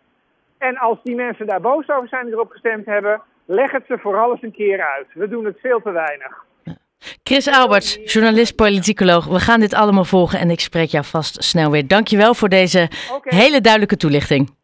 En 0.57 0.77
als 0.77 0.97
die 1.03 1.15
mensen 1.15 1.47
daar 1.47 1.61
boos 1.61 1.89
over 1.89 2.07
zijn 2.07 2.25
die 2.25 2.33
erop 2.33 2.51
gestemd 2.51 2.85
hebben, 2.85 3.21
leg 3.45 3.71
het 3.71 3.83
ze 3.87 3.97
vooral 3.97 4.31
eens 4.31 4.41
een 4.41 4.51
keer 4.51 4.81
uit. 4.81 5.07
We 5.13 5.27
doen 5.27 5.45
het 5.45 5.59
veel 5.59 5.81
te 5.81 5.91
weinig. 5.91 6.45
Chris 7.23 7.47
Alberts, 7.47 8.13
journalist, 8.13 8.55
politicoloog. 8.55 9.25
We 9.25 9.39
gaan 9.39 9.59
dit 9.59 9.73
allemaal 9.73 10.05
volgen 10.05 10.39
en 10.39 10.49
ik 10.49 10.59
spreek 10.59 10.89
jou 10.89 11.05
vast 11.05 11.43
snel 11.43 11.71
weer. 11.71 11.87
Dankjewel 11.87 12.33
voor 12.33 12.49
deze 12.49 12.89
hele 13.23 13.61
duidelijke 13.61 13.97
toelichting. 13.97 14.55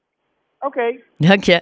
oké. 0.60 0.96
Dank 1.18 1.44
je. 1.44 1.62